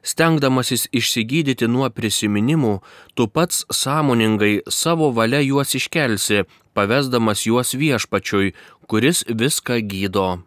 Stengdamasis 0.03 0.89
išsigydyti 0.91 1.69
nuo 1.71 1.87
prisiminimų, 1.87 2.73
tu 3.15 3.27
pats 3.31 3.63
sąmoningai 3.71 4.59
savo 4.67 5.13
valia 5.15 5.39
juos 5.39 5.71
iškelsi, 5.79 6.43
pavesdamas 6.75 7.45
juos 7.47 7.71
viešpačiui, 7.79 8.51
kuris 8.91 9.23
viską 9.27 9.79
gydo. 9.87 10.43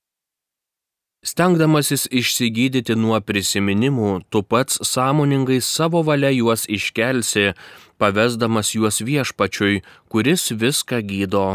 Stengdamasis 1.25 2.05
išsigydyti 2.13 2.95
nuo 3.01 3.17
prisiminimų, 3.25 4.11
tu 4.31 4.45
pats 4.45 4.77
sąmoningai 4.93 5.63
savo 5.65 6.05
valia 6.05 6.31
juos 6.37 6.69
iškelsi, 6.69 7.55
pavesdamas 7.97 8.75
juos 8.77 9.01
viešpačiui, 9.01 9.81
kuris 10.13 10.53
viską 10.53 11.01
gydo. 11.01 11.47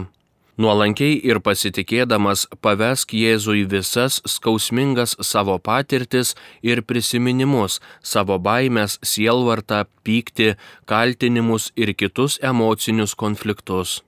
Nuolankiai 0.62 1.15
ir 1.26 1.39
pasitikėdamas 1.41 2.43
pavesk 2.62 3.15
Jėzui 3.17 3.63
visas 3.71 4.19
skausmingas 4.30 5.15
savo 5.26 5.56
patirtis 5.58 6.36
ir 6.62 6.84
prisiminimus, 6.86 7.80
savo 8.04 8.38
baimės, 8.38 9.00
sielvartą, 9.02 9.82
pyktį, 10.06 10.52
kaltinimus 10.86 11.71
ir 11.76 11.95
kitus 11.97 12.38
emocinius 12.54 13.17
konfliktus. 13.17 14.02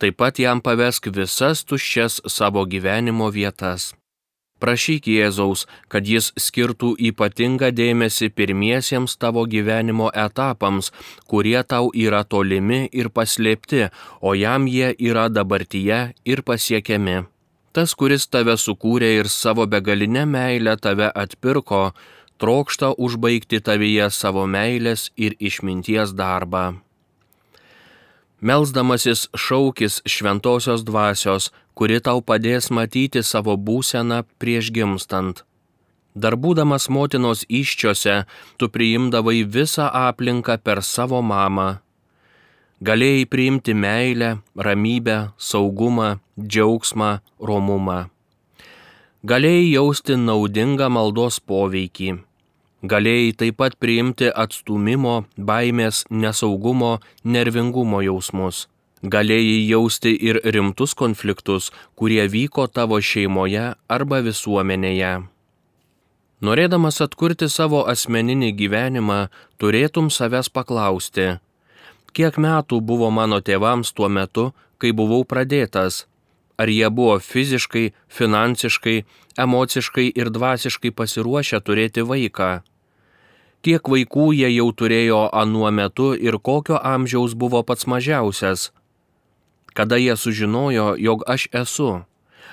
Taip 0.00 0.16
pat 0.22 0.40
jam 0.40 0.64
pavesk 0.64 1.12
visas 1.12 1.66
tuščias 1.68 2.22
savo 2.38 2.64
gyvenimo 2.64 3.28
vietas. 3.34 3.90
Prašyk 4.60 5.08
Jėzaus, 5.08 5.64
kad 5.88 6.04
jis 6.04 6.30
skirtų 6.36 6.92
ypatingą 7.10 7.70
dėmesį 7.72 8.28
pirmiesiems 8.36 9.16
tavo 9.16 9.46
gyvenimo 9.48 10.10
etapams, 10.12 10.92
kurie 11.30 11.56
tau 11.64 11.88
yra 11.96 12.22
tolimi 12.24 12.82
ir 12.92 13.08
paslėpti, 13.08 13.88
o 14.20 14.34
jam 14.36 14.68
jie 14.68 14.92
yra 14.98 15.28
dabartyje 15.32 16.00
ir 16.24 16.42
pasiekiami. 16.44 17.22
Tas, 17.72 17.94
kuris 17.94 18.26
tave 18.26 18.58
sukūrė 18.58 19.14
ir 19.22 19.32
savo 19.32 19.64
begalinę 19.70 20.26
meilę 20.26 20.76
tave 20.76 21.08
atpirko, 21.24 21.82
trokšta 22.42 22.92
užbaigti 22.98 23.62
tavyje 23.64 24.10
savo 24.10 24.44
meilės 24.44 25.08
ir 25.16 25.38
išminties 25.38 26.12
darbą. 26.18 26.80
Melsdamasis 28.40 29.28
šaukis 29.36 30.00
šventosios 30.08 30.80
dvasios, 30.88 31.50
kuri 31.76 32.00
tau 32.00 32.22
padės 32.24 32.70
matyti 32.72 33.20
savo 33.20 33.56
būseną 33.56 34.22
prieš 34.40 34.70
gimstant. 34.72 35.42
Dar 36.16 36.36
būdamas 36.40 36.88
motinos 36.88 37.44
iščiose, 37.48 38.24
tu 38.56 38.68
priimdavai 38.72 39.44
visą 39.44 39.90
aplinką 39.92 40.56
per 40.64 40.80
savo 40.82 41.20
mamą. 41.22 41.68
Galėjai 42.80 43.28
priimti 43.28 43.76
meilę, 43.76 44.38
ramybę, 44.56 45.18
saugumą, 45.36 46.16
džiaugsmą, 46.40 47.10
romumą. 47.44 48.08
Galėjai 49.20 49.68
jausti 49.74 50.16
naudingą 50.16 50.88
maldos 50.88 51.42
poveikį 51.44 52.16
Galėjai 52.82 53.32
taip 53.36 53.58
pat 53.60 53.74
priimti 53.76 54.30
atstumimo, 54.32 55.24
baimės, 55.36 56.04
nesaugumo, 56.10 57.00
nervingumo 57.24 58.00
jausmus. 58.00 58.68
Galėjai 59.04 59.58
jausti 59.68 60.14
ir 60.16 60.40
rimtus 60.44 60.94
konfliktus, 60.96 61.70
kurie 61.96 62.24
vyko 62.28 62.66
tavo 62.68 63.00
šeimoje 63.00 63.74
arba 63.88 64.20
visuomenėje. 64.24 65.12
Norėdamas 66.40 67.00
atkurti 67.04 67.50
savo 67.52 67.84
asmeninį 67.88 68.52
gyvenimą, 68.56 69.20
turėtum 69.60 70.08
savęs 70.08 70.48
paklausti, 70.48 71.34
kiek 72.16 72.38
metų 72.40 72.80
buvo 72.80 73.10
mano 73.12 73.40
tėvams 73.44 73.92
tuo 73.92 74.08
metu, 74.08 74.50
kai 74.80 74.92
buvau 74.96 75.24
pradėtas, 75.28 76.06
ar 76.60 76.68
jie 76.68 76.88
buvo 76.92 77.16
fiziškai, 77.24 77.90
finansiškai, 78.08 78.98
emociškai 79.40 80.10
ir 80.14 80.32
dvasiškai 80.34 80.92
pasiruošę 80.92 81.62
turėti 81.64 82.04
vaiką 82.04 82.50
kiek 83.64 83.88
vaikų 83.92 84.30
jie 84.36 84.48
jau 84.54 84.68
turėjo 84.72 85.20
anuo 85.36 85.70
metu 85.70 86.12
ir 86.16 86.38
kokio 86.38 86.80
amžiaus 86.80 87.34
buvo 87.36 87.62
pats 87.62 87.86
mažiausias. 87.86 88.70
Kada 89.76 89.96
jie 90.00 90.16
sužinojo, 90.16 90.94
jog 90.98 91.24
aš 91.28 91.48
esu, 91.62 91.90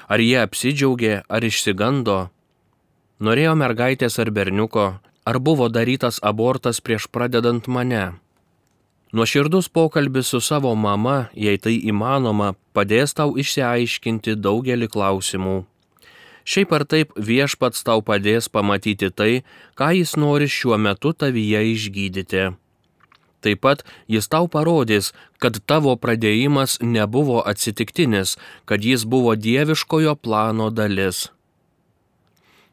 ar 0.08 0.20
jie 0.22 0.38
apsidžiaugė, 0.43 1.24
ar 1.28 1.43
išsigando, 1.43 2.17
norėjo 3.20 3.56
mergaitės 3.58 4.20
ar 4.22 4.32
berniuko, 4.32 4.88
ar 5.26 5.39
buvo 5.39 5.70
darytas 5.70 6.20
abortas 6.22 6.82
prieš 6.84 7.08
pradedant 7.12 7.67
mane. 7.67 8.20
Nuoširdus 9.12 9.70
pokalbis 9.70 10.28
su 10.28 10.41
savo 10.41 10.76
mama, 10.76 11.30
jei 11.34 11.56
tai 11.58 11.78
įmanoma, 11.80 12.52
padės 12.76 13.15
tau 13.15 13.38
išsiaiškinti 13.39 14.36
daugelį 14.36 14.89
klausimų. 14.91 15.62
Šiaip 16.48 16.74
ar 16.76 16.84
taip 16.84 17.13
viešpats 17.15 17.86
tau 17.88 18.04
padės 18.04 18.52
pamatyti 18.52 19.08
tai, 19.12 19.32
ką 19.80 19.93
jis 19.96 20.15
nori 20.20 20.48
šiuo 20.52 20.76
metu 20.80 21.13
tavyje 21.15 21.63
išgydyti. 21.72 22.43
Taip 23.39 23.63
pat 23.63 23.86
jis 24.12 24.28
tau 24.28 24.52
parodys, 24.52 25.13
kad 25.39 25.60
tavo 25.63 25.96
pradėjimas 25.96 26.80
nebuvo 26.84 27.39
atsitiktinis, 27.48 28.36
kad 28.65 28.84
jis 28.84 29.08
buvo 29.08 29.36
dieviškojo 29.39 30.15
plano 30.20 30.67
dalis. 30.72 31.30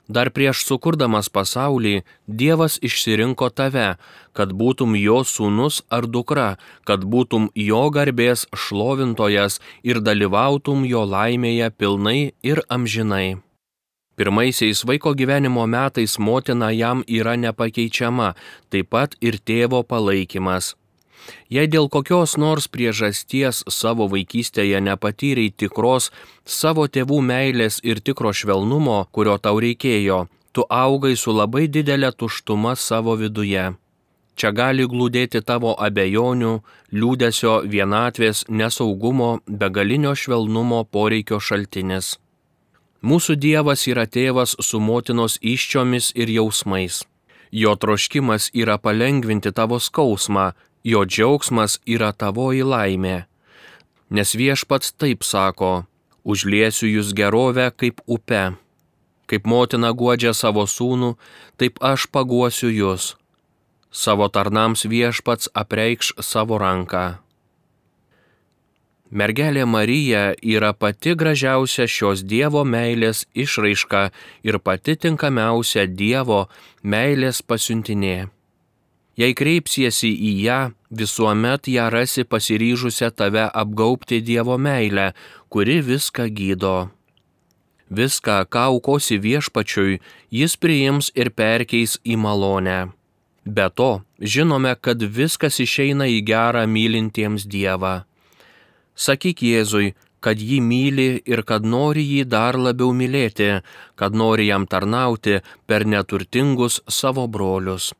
Dar 0.09 0.29
prieš 0.29 0.67
sukurdamas 0.69 1.31
pasaulį 1.33 2.03
Dievas 2.29 2.77
išsirinko 2.85 3.49
tave, 3.49 3.97
kad 4.37 4.53
būtum 4.53 4.93
jo 5.01 5.23
sūnus 5.25 5.81
ar 5.89 6.05
dukra, 6.05 6.59
kad 6.85 7.09
būtum 7.09 7.49
jo 7.57 7.89
garbės 7.89 8.45
šlovintojas 8.53 9.61
ir 9.83 10.03
dalyvautum 10.05 10.85
jo 10.85 11.07
laimėje 11.09 11.71
pilnai 11.79 12.35
ir 12.43 12.61
amžinai. 12.69 13.41
Pirmaisiais 14.15 14.85
vaiko 14.87 15.15
gyvenimo 15.17 15.65
metais 15.67 16.19
motina 16.19 16.71
jam 16.71 17.03
yra 17.09 17.35
nepakeičiama, 17.35 18.35
taip 18.71 18.93
pat 18.93 19.17
ir 19.21 19.41
tėvo 19.41 19.83
palaikymas. 19.83 20.75
Jei 21.51 21.69
dėl 21.71 21.89
kokios 21.93 22.37
nors 22.41 22.67
priežasties 22.69 23.63
savo 23.69 24.09
vaikystėje 24.13 24.81
nepatyrei 24.81 25.51
tikros 25.51 26.11
savo 26.45 26.87
tėvų 26.89 27.21
meilės 27.31 27.81
ir 27.83 28.01
tikro 28.01 28.33
švelnumo, 28.33 28.99
kurio 29.13 29.39
tau 29.39 29.61
reikėjo, 29.61 30.27
tu 30.53 30.67
augai 30.69 31.15
su 31.17 31.33
labai 31.33 31.69
didelė 31.69 32.13
tuštuma 32.13 32.75
savo 32.77 33.17
viduje. 33.21 33.73
Čia 34.35 34.51
gali 34.51 34.87
glūdėti 34.91 35.45
tavo 35.47 35.77
abejonių, 35.79 36.55
liūdėsio, 36.91 37.55
vienatvės, 37.71 38.45
nesaugumo, 38.49 39.31
begalinio 39.47 40.15
švelnumo 40.19 40.83
poreikio 40.91 41.39
šaltinis. 41.39 42.17
Mūsų 43.05 43.37
Dievas 43.37 43.85
yra 43.87 44.07
tėvas 44.09 44.57
su 44.59 44.81
motinos 44.81 45.37
iščiomis 45.43 46.11
ir 46.17 46.31
jausmais. 46.35 47.03
Jo 47.53 47.77
troškimas 47.79 48.49
yra 48.57 48.79
palengvinti 48.83 49.53
tavo 49.55 49.79
skausmą, 49.79 50.55
jo 50.85 51.05
džiaugsmas 51.09 51.79
yra 51.89 52.13
tavoji 52.13 52.63
laimė. 52.63 53.25
Nes 54.11 54.35
viešpats 54.37 54.93
taip 55.01 55.25
sako, 55.25 55.87
užliesiu 56.25 56.91
jūs 56.91 57.15
gerovę 57.17 57.71
kaip 57.77 58.05
upe. 58.07 58.45
Kaip 59.25 59.47
motina 59.49 59.91
guodžia 59.97 60.35
savo 60.37 60.67
sūnų, 60.69 61.15
taip 61.57 61.81
aš 61.81 62.07
paguosiu 62.13 62.69
jūs. 62.69 63.15
Savo 63.91 64.29
tarnams 64.29 64.85
viešpats 64.85 65.49
apreikš 65.55 66.13
savo 66.21 66.59
ranką. 66.61 67.25
Mergelė 69.15 69.63
Marija 69.65 70.33
yra 70.43 70.73
pati 70.75 71.15
gražiausia 71.15 71.87
šios 71.87 72.25
Dievo 72.27 72.65
meilės 72.67 73.23
išraiška 73.33 74.09
ir 74.43 74.59
pati 74.59 74.97
tinkamiausia 74.99 75.87
Dievo 75.87 76.49
meilės 76.83 77.39
pasiuntinė. 77.47 78.34
Jei 79.15 79.35
kreipsiesi 79.39 80.11
į 80.11 80.33
ją, 80.43 80.59
visuomet 80.91 81.69
ją 81.71 81.87
rasi 81.95 82.25
pasiryžusią 82.27 83.13
tave 83.15 83.45
apgaupti 83.47 84.19
Dievo 84.27 84.59
meilę, 84.59 85.13
kuri 85.49 85.79
viską 85.87 86.27
gydo. 86.35 86.91
Viską, 87.91 88.43
ką 88.51 88.65
aukosi 88.71 89.21
viešpačiui, 89.23 90.01
jis 90.35 90.57
priims 90.59 91.13
ir 91.15 91.31
perkeis 91.31 91.99
į 92.03 92.19
malonę. 92.19 92.81
Be 93.45 93.69
to, 93.71 94.03
žinome, 94.19 94.75
kad 94.81 94.99
viskas 94.99 95.61
išeina 95.61 96.09
į 96.11 96.19
gerą 96.27 96.65
mylintiems 96.67 97.47
Dievą. 97.47 98.03
Sakyk 98.97 99.43
Jėzui, 99.47 99.95
kad 100.25 100.41
jį 100.41 100.59
myli 100.65 101.11
ir 101.29 101.45
kad 101.47 101.63
nori 101.63 102.03
jį 102.03 102.25
dar 102.35 102.57
labiau 102.59 102.95
mylėti, 102.97 103.61
kad 103.95 104.17
nori 104.17 104.49
jam 104.49 104.65
tarnauti 104.67 105.43
per 105.69 105.85
neturtingus 105.87 106.81
savo 106.89 107.29
brolius. 107.29 107.93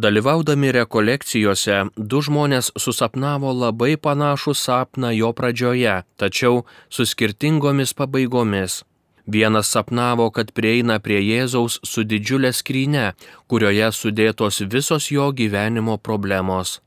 Dalyvaudami 0.00 0.70
rekolekcijose, 0.72 1.74
du 2.10 2.20
žmonės 2.24 2.70
susapnavo 2.80 3.50
labai 3.52 3.98
panašų 4.00 4.52
sapną 4.56 5.10
jo 5.12 5.28
pradžioje, 5.36 5.96
tačiau 6.16 6.62
su 6.88 7.04
skirtingomis 7.04 7.92
pabaigomis. 7.98 8.78
Vienas 9.26 9.68
sapnavo, 9.74 10.30
kad 10.36 10.54
prieina 10.56 10.96
prie 11.04 11.18
Jėzaus 11.20 11.76
su 11.84 12.04
didžiulė 12.12 12.52
skryne, 12.56 13.10
kurioje 13.50 13.90
sudėtos 13.92 14.62
visos 14.72 15.10
jo 15.12 15.26
gyvenimo 15.40 15.98
problemos. 15.98 16.78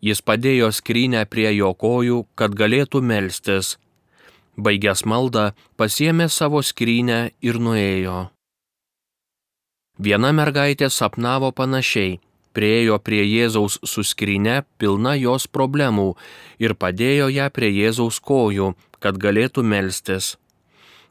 Jis 0.00 0.22
padėjo 0.22 0.70
skrynę 0.72 1.26
prie 1.28 1.50
jo 1.56 1.74
kojų, 1.74 2.22
kad 2.38 2.54
galėtų 2.56 3.02
melstis. 3.10 3.74
Baigęs 4.56 5.04
maldą, 5.04 5.50
pasiemė 5.76 6.30
savo 6.32 6.62
skrynę 6.64 7.20
ir 7.42 7.60
nuėjo. 7.60 8.30
Viena 9.98 10.32
mergaitė 10.32 10.88
sapnavo 10.94 11.52
panašiai 11.52 12.16
priejo 12.58 12.98
prie 12.98 13.22
Jėzaus 13.22 13.78
su 13.86 14.02
skryne 14.02 14.64
pilna 14.82 15.14
jos 15.14 15.46
problemų 15.46 16.10
ir 16.58 16.74
padėjo 16.74 17.30
ją 17.30 17.46
prie 17.54 17.70
Jėzaus 17.70 18.18
kojų, 18.18 18.72
kad 18.98 19.18
galėtų 19.22 19.62
melstis. 19.62 20.34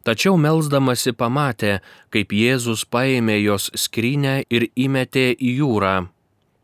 Tačiau 0.04 0.36
melzdamasi 0.40 1.14
pamatė, 1.20 1.80
kaip 2.12 2.32
Jėzus 2.36 2.86
paėmė 2.88 3.40
jos 3.42 3.70
skrynę 3.76 4.42
ir 4.52 4.70
įmetė 4.76 5.30
į 5.36 5.54
jūrą. 5.62 5.96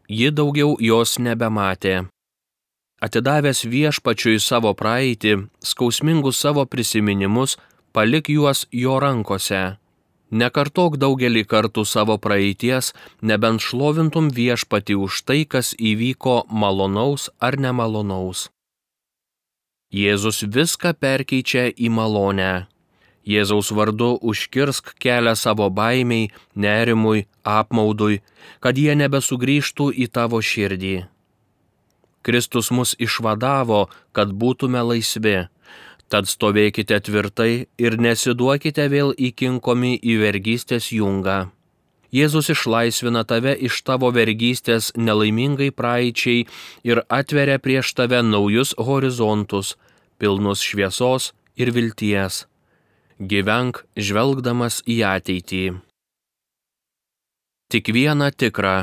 Ji 0.07 0.31
daugiau 0.35 0.75
jos 0.79 1.17
nebematė. 1.19 2.07
Atidavęs 3.03 3.65
viešpačiui 3.67 4.39
savo 4.39 4.71
praeitį, 4.79 5.35
skausmingus 5.59 6.39
savo 6.39 6.63
prisiminimus, 6.63 7.57
palik 7.91 8.31
juos 8.31 8.63
jo 8.71 8.99
rankose 9.03 9.63
Nekartok 10.33 10.95
daugelį 10.97 11.43
kartų 11.45 11.83
savo 11.85 12.15
praeities, 12.17 12.89
nebent 13.21 13.61
šlovintum 13.61 14.31
viešpati 14.33 14.95
už 14.97 15.21
tai, 15.29 15.43
kas 15.45 15.75
įvyko 15.77 16.47
malonaus 16.49 17.29
ar 17.37 17.59
nemalonaus. 17.61 18.47
Jėzus 19.93 20.41
viską 20.55 20.95
perkeičia 20.97 21.67
į 21.69 21.93
malonę. 21.93 22.65
Jėzaus 23.29 23.69
vardu 23.77 24.17
užkirsk 24.25 24.95
kelią 24.97 25.35
savo 25.37 25.69
baimiai, 25.69 26.31
nerimui, 26.57 27.27
apmaudui, 27.45 28.23
kad 28.59 28.73
jie 28.73 28.97
nebesugrįžtų 28.97 29.91
į 29.93 30.09
tavo 30.17 30.41
širdį. 30.41 30.97
Kristus 32.25 32.71
mus 32.73 32.97
išvadavo, 32.97 33.85
kad 34.17 34.33
būtume 34.33 34.81
laisvi 34.81 35.43
Tad 36.13 36.27
stovėkite 36.29 36.99
tvirtai 37.07 37.65
ir 37.81 37.95
nesiduokite 37.97 38.83
vėl 38.93 39.15
įkinkomi 39.17 39.95
į 39.97 40.19
vergystės 40.21 40.91
jungą. 40.93 41.47
Jėzus 42.13 42.51
išlaisvina 42.53 43.23
tave 43.25 43.55
iš 43.67 43.79
tavo 43.81 44.11
vergystės 44.13 44.91
nelaimingai 44.93 45.71
praeičiai 45.73 46.45
ir 46.85 47.01
atveria 47.09 47.57
prieš 47.57 47.95
tave 47.97 48.21
naujus 48.21 48.75
horizontus, 48.77 49.73
pilnus 50.21 50.61
šviesos 50.61 51.31
ir 51.57 51.73
vilties. 51.73 52.43
Gyvenk 53.17 53.81
žvelgdamas 53.97 54.83
į 54.85 55.01
ateitį. 55.15 55.65
Tik 57.73 57.89
vieną 57.89 58.29
tikrą 58.37 58.77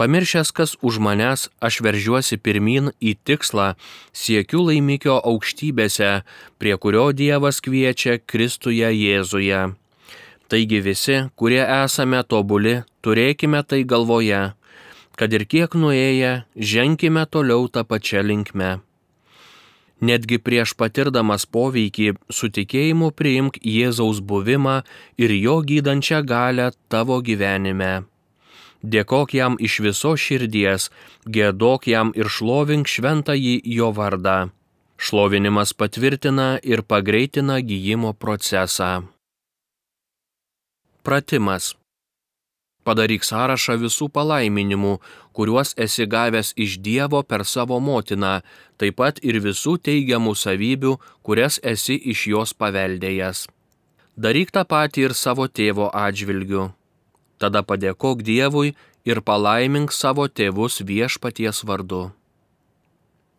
Pamiršęs, 0.00 0.48
kas 0.56 0.70
už 0.80 0.96
manęs, 0.96 1.50
aš 1.60 1.82
veržiuosi 1.84 2.38
pirmin 2.40 2.86
į 3.04 3.18
tikslą, 3.28 3.74
siekiu 4.16 4.62
laimikio 4.64 5.18
aukštybėse, 5.20 6.22
prie 6.56 6.76
kurio 6.80 7.10
Dievas 7.12 7.60
kviečia 7.60 8.16
Kristuje 8.16 8.88
Jėzuje. 8.96 9.60
Taigi 10.48 10.78
visi, 10.80 11.18
kurie 11.36 11.60
esame 11.60 12.22
tobuli, 12.24 12.78
turėkime 13.04 13.60
tai 13.60 13.84
galvoje, 13.84 14.54
kad 15.20 15.36
ir 15.36 15.44
kiek 15.44 15.76
nuėję, 15.76 16.32
ženkime 16.56 17.26
toliau 17.28 17.68
tą 17.68 17.84
pačią 17.84 18.24
linkmę. 18.24 18.78
Netgi 20.00 20.38
prieš 20.40 20.72
patirdamas 20.80 21.44
poveikį, 21.44 22.14
su 22.32 22.48
tikėjimu 22.48 23.12
priimk 23.12 23.60
Jėzaus 23.60 24.24
buvimą 24.24 24.80
ir 25.20 25.36
jo 25.36 25.60
gydančią 25.60 26.24
galę 26.24 26.70
tavo 26.88 27.20
gyvenime 27.20 28.09
dėkok 28.82 29.34
jam 29.34 29.56
iš 29.60 29.80
viso 29.84 30.14
širdies, 30.16 30.90
gėdok 31.26 31.86
jam 31.86 32.12
ir 32.16 32.28
šlovink 32.28 32.88
šventąjį 32.88 33.60
jo 33.64 33.90
vardą. 33.92 34.50
Šlovinimas 35.00 35.72
patvirtina 35.72 36.58
ir 36.62 36.82
pagreitina 36.82 37.60
gyjimo 37.60 38.12
procesą. 38.12 39.08
Pratimas. 41.02 41.74
Padaryk 42.84 43.24
sąrašą 43.24 43.76
visų 43.80 44.08
palaiminimų, 44.12 44.98
kuriuos 45.36 45.72
esi 45.84 46.06
gavęs 46.08 46.52
iš 46.56 46.78
Dievo 46.84 47.22
per 47.22 47.44
savo 47.44 47.78
motiną, 47.80 48.40
taip 48.80 48.96
pat 49.00 49.20
ir 49.24 49.40
visų 49.44 49.76
teigiamų 49.84 50.34
savybių, 50.36 50.96
kurias 51.22 51.60
esi 51.64 51.96
iš 52.12 52.26
jos 52.32 52.52
paveldėjęs. 52.56 53.46
Daryk 54.16 54.52
tą 54.52 54.64
patį 54.68 55.08
ir 55.08 55.16
savo 55.16 55.48
tėvo 55.48 55.88
atžvilgiu. 55.92 56.70
Tada 57.40 57.62
padėkok 57.64 58.22
Dievui 58.22 58.74
ir 59.08 59.22
palaimink 59.24 59.94
savo 59.96 60.26
tėvus 60.28 60.82
viešpaties 60.84 61.64
vardu. 61.64 62.10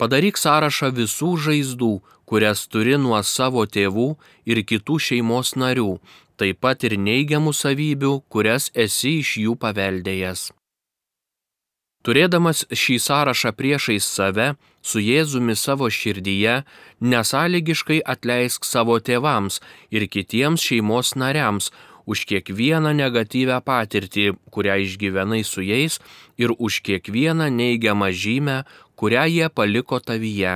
Padaryk 0.02 0.39
sąrašą 0.41 0.89
visų 0.97 1.36
žaizdų, 1.45 1.91
kurias 2.26 2.66
turi 2.66 2.97
nuo 2.97 3.20
savo 3.22 3.68
tėvų 3.70 4.08
ir 4.49 4.64
kitų 4.66 4.97
šeimos 5.08 5.54
narių, 5.54 5.99
taip 6.41 6.58
pat 6.66 6.82
ir 6.88 6.97
neigiamų 6.97 7.54
savybių, 7.54 8.16
kurias 8.34 8.72
esi 8.74 9.20
iš 9.22 9.36
jų 9.43 9.54
paveldėjęs. 9.62 10.49
Turėdamas 12.02 12.64
šį 12.74 12.95
sąrašą 12.97 13.52
priešais 13.54 14.08
save, 14.10 14.47
su 14.82 14.97
Jėzumi 14.97 15.54
savo 15.54 15.86
širdyje, 15.93 16.64
nesąlygiškai 16.97 17.99
atleisk 18.14 18.66
savo 18.66 18.97
tėvams 18.97 19.60
ir 19.93 20.08
kitiems 20.10 20.66
šeimos 20.66 21.14
nariams 21.14 21.70
už 22.12 22.26
kiekvieną 22.30 22.91
negatyvę 22.97 23.62
patirtį, 23.68 24.26
kurią 24.53 24.76
išgyvenai 24.86 25.43
su 25.47 25.64
jais 25.64 25.99
ir 26.41 26.51
už 26.57 26.82
kiekvieną 26.88 27.47
neigiamą 27.59 28.12
žymę, 28.24 28.57
kurią 28.99 29.26
jie 29.36 29.47
paliko 29.49 29.97
tavyje. 29.99 30.55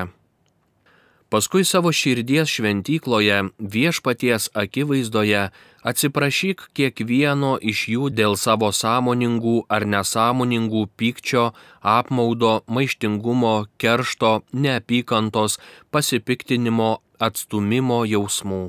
Paskui 1.30 1.66
savo 1.66 1.90
širdies 1.92 2.48
šventykloje 2.48 3.38
viešpaties 3.74 4.44
akivaizdoje 4.62 5.42
atsiprašyk 5.90 6.62
kiekvieno 6.78 7.56
iš 7.72 7.82
jų 7.94 8.12
dėl 8.20 8.38
savo 8.38 8.70
sąmoningų 8.70 9.56
ar 9.68 9.88
nesąmoningų 9.90 10.86
pykčio, 11.00 11.50
apmaudo, 11.82 12.54
maištingumo, 12.70 13.56
keršto, 13.82 14.32
neapykantos, 14.54 15.60
pasipiktinimo, 15.92 16.92
atstumimo 17.20 18.04
jausmų. 18.06 18.64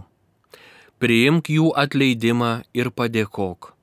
Priimk 0.96 1.50
jų 1.52 1.74
atleidimą 1.76 2.52
ir 2.72 2.88
padėkok. 2.88 3.74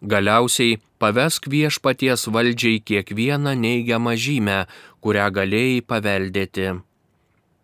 Galiausiai 0.00 0.76
pavesk 1.00 1.46
viešpaties 1.48 2.26
valdžiai 2.34 2.80
kiekvieną 2.84 3.54
neigiamą 3.56 4.12
žymę, 4.16 4.58
kurią 5.00 5.26
galėjai 5.36 5.80
paveldėti. 5.92 6.68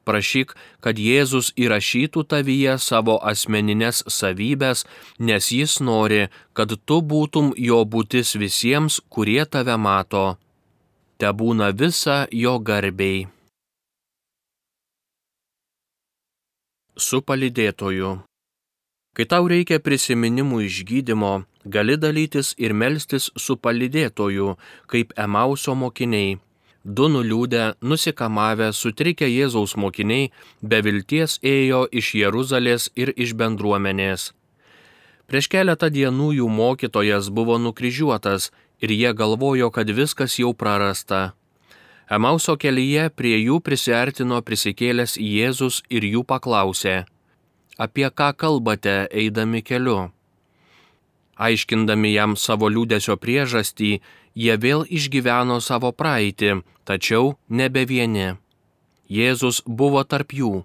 Prašyk, 0.07 0.55
kad 0.81 1.01
Jėzus 1.03 1.51
įrašytų 1.59 2.23
tavyje 2.31 2.77
savo 2.79 3.17
asmeninės 3.31 4.05
savybės, 4.07 4.85
nes 5.19 5.49
jis 5.53 5.81
nori, 5.81 6.29
kad 6.57 6.73
tu 6.87 7.01
būtum 7.03 7.51
jo 7.59 7.81
būtis 7.85 8.37
visiems, 8.39 9.01
kurie 9.11 9.43
tave 9.45 9.77
mato. 9.77 10.39
Te 11.19 11.33
būna 11.33 11.73
visa 11.75 12.25
jo 12.31 12.55
garbiai. 12.61 13.27
Su 16.97 17.21
palidėtoju. 17.21 18.15
Kai 19.17 19.25
tau 19.25 19.47
reikia 19.49 19.81
prisiminimų 19.81 20.67
išgydymo, 20.67 21.35
gali 21.65 21.97
dalytis 21.97 22.53
ir 22.61 22.77
melstis 22.77 23.31
su 23.41 23.57
palidėtoju, 23.57 24.57
kaip 24.93 25.17
Emauso 25.17 25.73
mokiniai 25.75 26.37
Du 26.87 27.09
nuliūdę, 27.11 27.63
nusikamavę, 27.83 28.69
sutrikę 28.71 29.27
Jėzaus 29.27 29.73
mokiniai, 29.75 30.29
be 30.63 30.79
vilties 30.87 31.33
ėjo 31.43 31.81
iš 31.91 32.13
Jeruzalės 32.15 32.85
ir 32.95 33.11
iš 33.25 33.33
bendruomenės. 33.35 34.29
Prieš 35.27 35.49
keletą 35.51 35.91
dienų 35.91 36.29
jų 36.37 36.47
mokytojas 36.47 37.33
buvo 37.35 37.59
nukryžiuotas 37.59 38.53
ir 38.79 38.95
jie 38.95 39.11
galvojo, 39.19 39.73
kad 39.75 39.91
viskas 39.91 40.39
jau 40.39 40.53
prarasta. 40.55 41.35
Emauso 42.07 42.55
kelyje 42.55 43.11
prie 43.19 43.35
jų 43.41 43.59
prisartino 43.67 44.39
prisikėlęs 44.47 45.19
Jėzus 45.19 45.83
ir 45.91 46.07
jų 46.07 46.23
paklausė, 46.23 47.01
apie 47.77 48.11
ką 48.11 48.33
kalbate 48.37 48.97
eidami 49.11 49.63
keliu. 49.63 50.11
Aiškindami 51.37 52.15
jam 52.15 52.37
savo 52.37 52.71
liūdėsio 52.73 53.19
priežastį, 53.21 53.91
jie 54.35 54.55
vėl 54.57 54.87
išgyveno 54.89 55.61
savo 55.61 55.93
praeitį, 55.93 56.63
tačiau 56.89 57.37
nebe 57.49 57.85
vieni. 57.85 58.37
Jėzus 59.09 59.61
buvo 59.67 60.03
tarp 60.05 60.33
jų. 60.33 60.65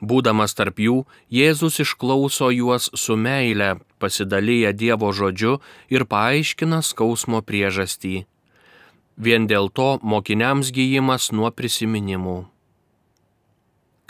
Būdamas 0.00 0.56
tarp 0.56 0.80
jų, 0.80 1.04
Jėzus 1.28 1.78
išklauso 1.84 2.48
juos 2.50 2.88
su 2.96 3.16
meile, 3.16 3.76
pasidalyja 4.00 4.72
Dievo 4.72 5.12
žodžiu 5.12 5.58
ir 5.92 6.06
paaiškina 6.08 6.80
skausmo 6.82 7.42
priežastį. 7.44 8.24
Vien 9.20 9.46
dėl 9.46 9.68
to 9.68 9.98
mokiniams 10.02 10.72
gyjimas 10.72 11.28
nuo 11.36 11.52
prisiminimų. 11.52 12.38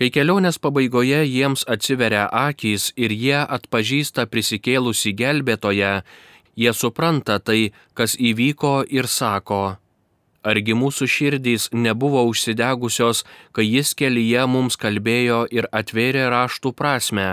Kai 0.00 0.08
kelionės 0.08 0.56
pabaigoje 0.56 1.18
jiems 1.28 1.66
atsiveria 1.68 2.22
akys 2.32 2.86
ir 2.96 3.12
jie 3.12 3.36
atpažįsta 3.36 4.24
prisikėlusi 4.32 5.12
gelbėtoje, 5.12 5.90
jie 6.56 6.72
supranta 6.72 7.36
tai, 7.36 7.74
kas 7.92 8.16
įvyko 8.16 8.72
ir 8.88 9.04
sako, 9.04 9.76
argi 10.40 10.72
mūsų 10.72 11.04
širdys 11.16 11.68
nebuvo 11.76 12.24
užsidegusios, 12.32 13.26
kai 13.52 13.68
jis 13.68 13.92
kelyje 13.92 14.48
mums 14.48 14.80
kalbėjo 14.80 15.42
ir 15.52 15.68
atvėrė 15.68 16.30
raštų 16.32 16.72
prasme. 16.80 17.28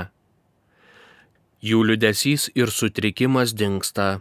Jų 1.64 1.86
liudesys 1.88 2.52
ir 2.52 2.68
sutrikimas 2.68 3.56
dinksta 3.56 4.18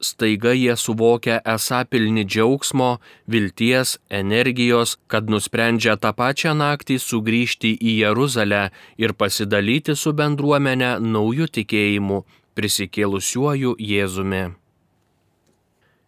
staiga 0.00 0.52
jie 0.52 0.76
suvokia 0.76 1.40
esą 1.54 1.84
pilni 1.90 2.24
džiaugsmo, 2.24 2.98
vilties, 3.26 3.96
energijos, 4.10 4.96
kad 5.06 5.30
nusprendžia 5.30 5.96
tą 5.96 6.12
pačią 6.16 6.54
naktį 6.56 6.98
sugrįžti 7.00 7.72
į 7.80 7.96
Jeruzalę 8.02 8.62
ir 8.98 9.14
pasidalyti 9.14 9.96
su 9.96 10.12
bendruomenė 10.12 10.96
naujų 11.00 11.48
tikėjimų, 11.58 12.22
prisikėlusiuoju 12.56 13.76
Jėzumi. 13.78 14.44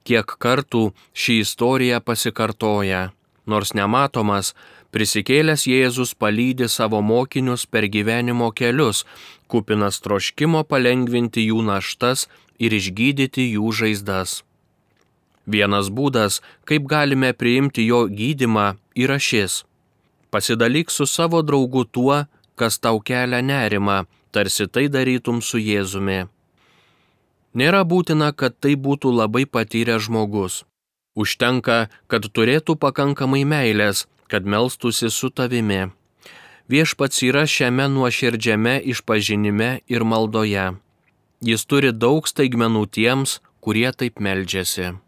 Kiek 0.08 0.36
kartų 0.40 0.88
ši 1.12 1.42
istorija 1.44 2.00
pasikartoja, 2.00 3.10
nors 3.44 3.74
nematomas, 3.76 4.54
prisikėlęs 4.92 5.66
Jėzus 5.68 6.14
palydi 6.16 6.68
savo 6.72 7.02
mokinius 7.04 7.66
per 7.66 7.88
gyvenimo 7.92 8.48
kelius, 8.56 9.04
kupinas 9.50 10.02
troškimo 10.04 10.62
palengvinti 10.68 11.48
jų 11.48 11.62
naštas 11.66 12.26
ir 12.58 12.74
išgydyti 12.76 13.48
jų 13.54 13.72
žaizdas. 13.80 14.42
Vienas 15.48 15.88
būdas, 15.88 16.42
kaip 16.68 16.84
galime 16.90 17.32
priimti 17.32 17.86
jo 17.88 18.04
gydimą, 18.06 18.76
yra 18.94 19.16
šis. 19.16 19.62
Pasidalyk 20.30 20.92
su 20.92 21.06
savo 21.08 21.40
draugu 21.42 21.86
tuo, 21.88 22.26
kas 22.60 22.76
tau 22.78 23.00
kelia 23.00 23.40
nerimą, 23.40 24.04
tarsi 24.30 24.66
tai 24.68 24.88
darytum 24.92 25.40
su 25.40 25.56
Jėzumi. 25.58 26.26
Nėra 27.56 27.80
būtina, 27.88 28.34
kad 28.36 28.58
tai 28.60 28.74
būtų 28.76 29.14
labai 29.20 29.46
patyręs 29.48 30.04
žmogus. 30.06 30.64
Užtenka, 31.16 31.88
kad 32.06 32.28
turėtų 32.28 32.76
pakankamai 32.76 33.46
meilės, 33.48 34.04
kad 34.28 34.44
melstusi 34.44 35.08
su 35.10 35.30
tavimi. 35.30 35.88
Viešpats 36.68 37.22
yra 37.24 37.46
šiame 37.48 37.86
nuoširdžiame 37.88 38.74
išpažinime 38.92 39.70
ir 39.88 40.04
maldoje. 40.04 40.66
Jis 41.40 41.64
turi 41.64 41.92
daug 41.96 42.28
staigmenų 42.28 42.82
tiems, 42.92 43.38
kurie 43.64 43.88
taip 43.96 44.20
meldžiasi. 44.20 44.98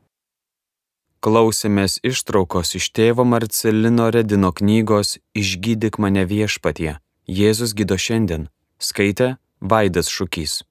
Klausėmės 1.21 1.99
ištraukos 2.01 2.73
iš 2.81 2.87
tėvo 2.97 3.27
Marcelino 3.29 4.09
Redino 4.09 4.55
knygos 4.57 5.19
Išgydyk 5.37 6.01
mane 6.01 6.25
viešpatie. 6.25 6.97
Jėzus 7.29 7.77
gydo 7.77 8.01
šiandien. 8.01 8.49
Skaitė 8.81 9.35
Vaidas 9.61 10.09
Šūkys. 10.09 10.63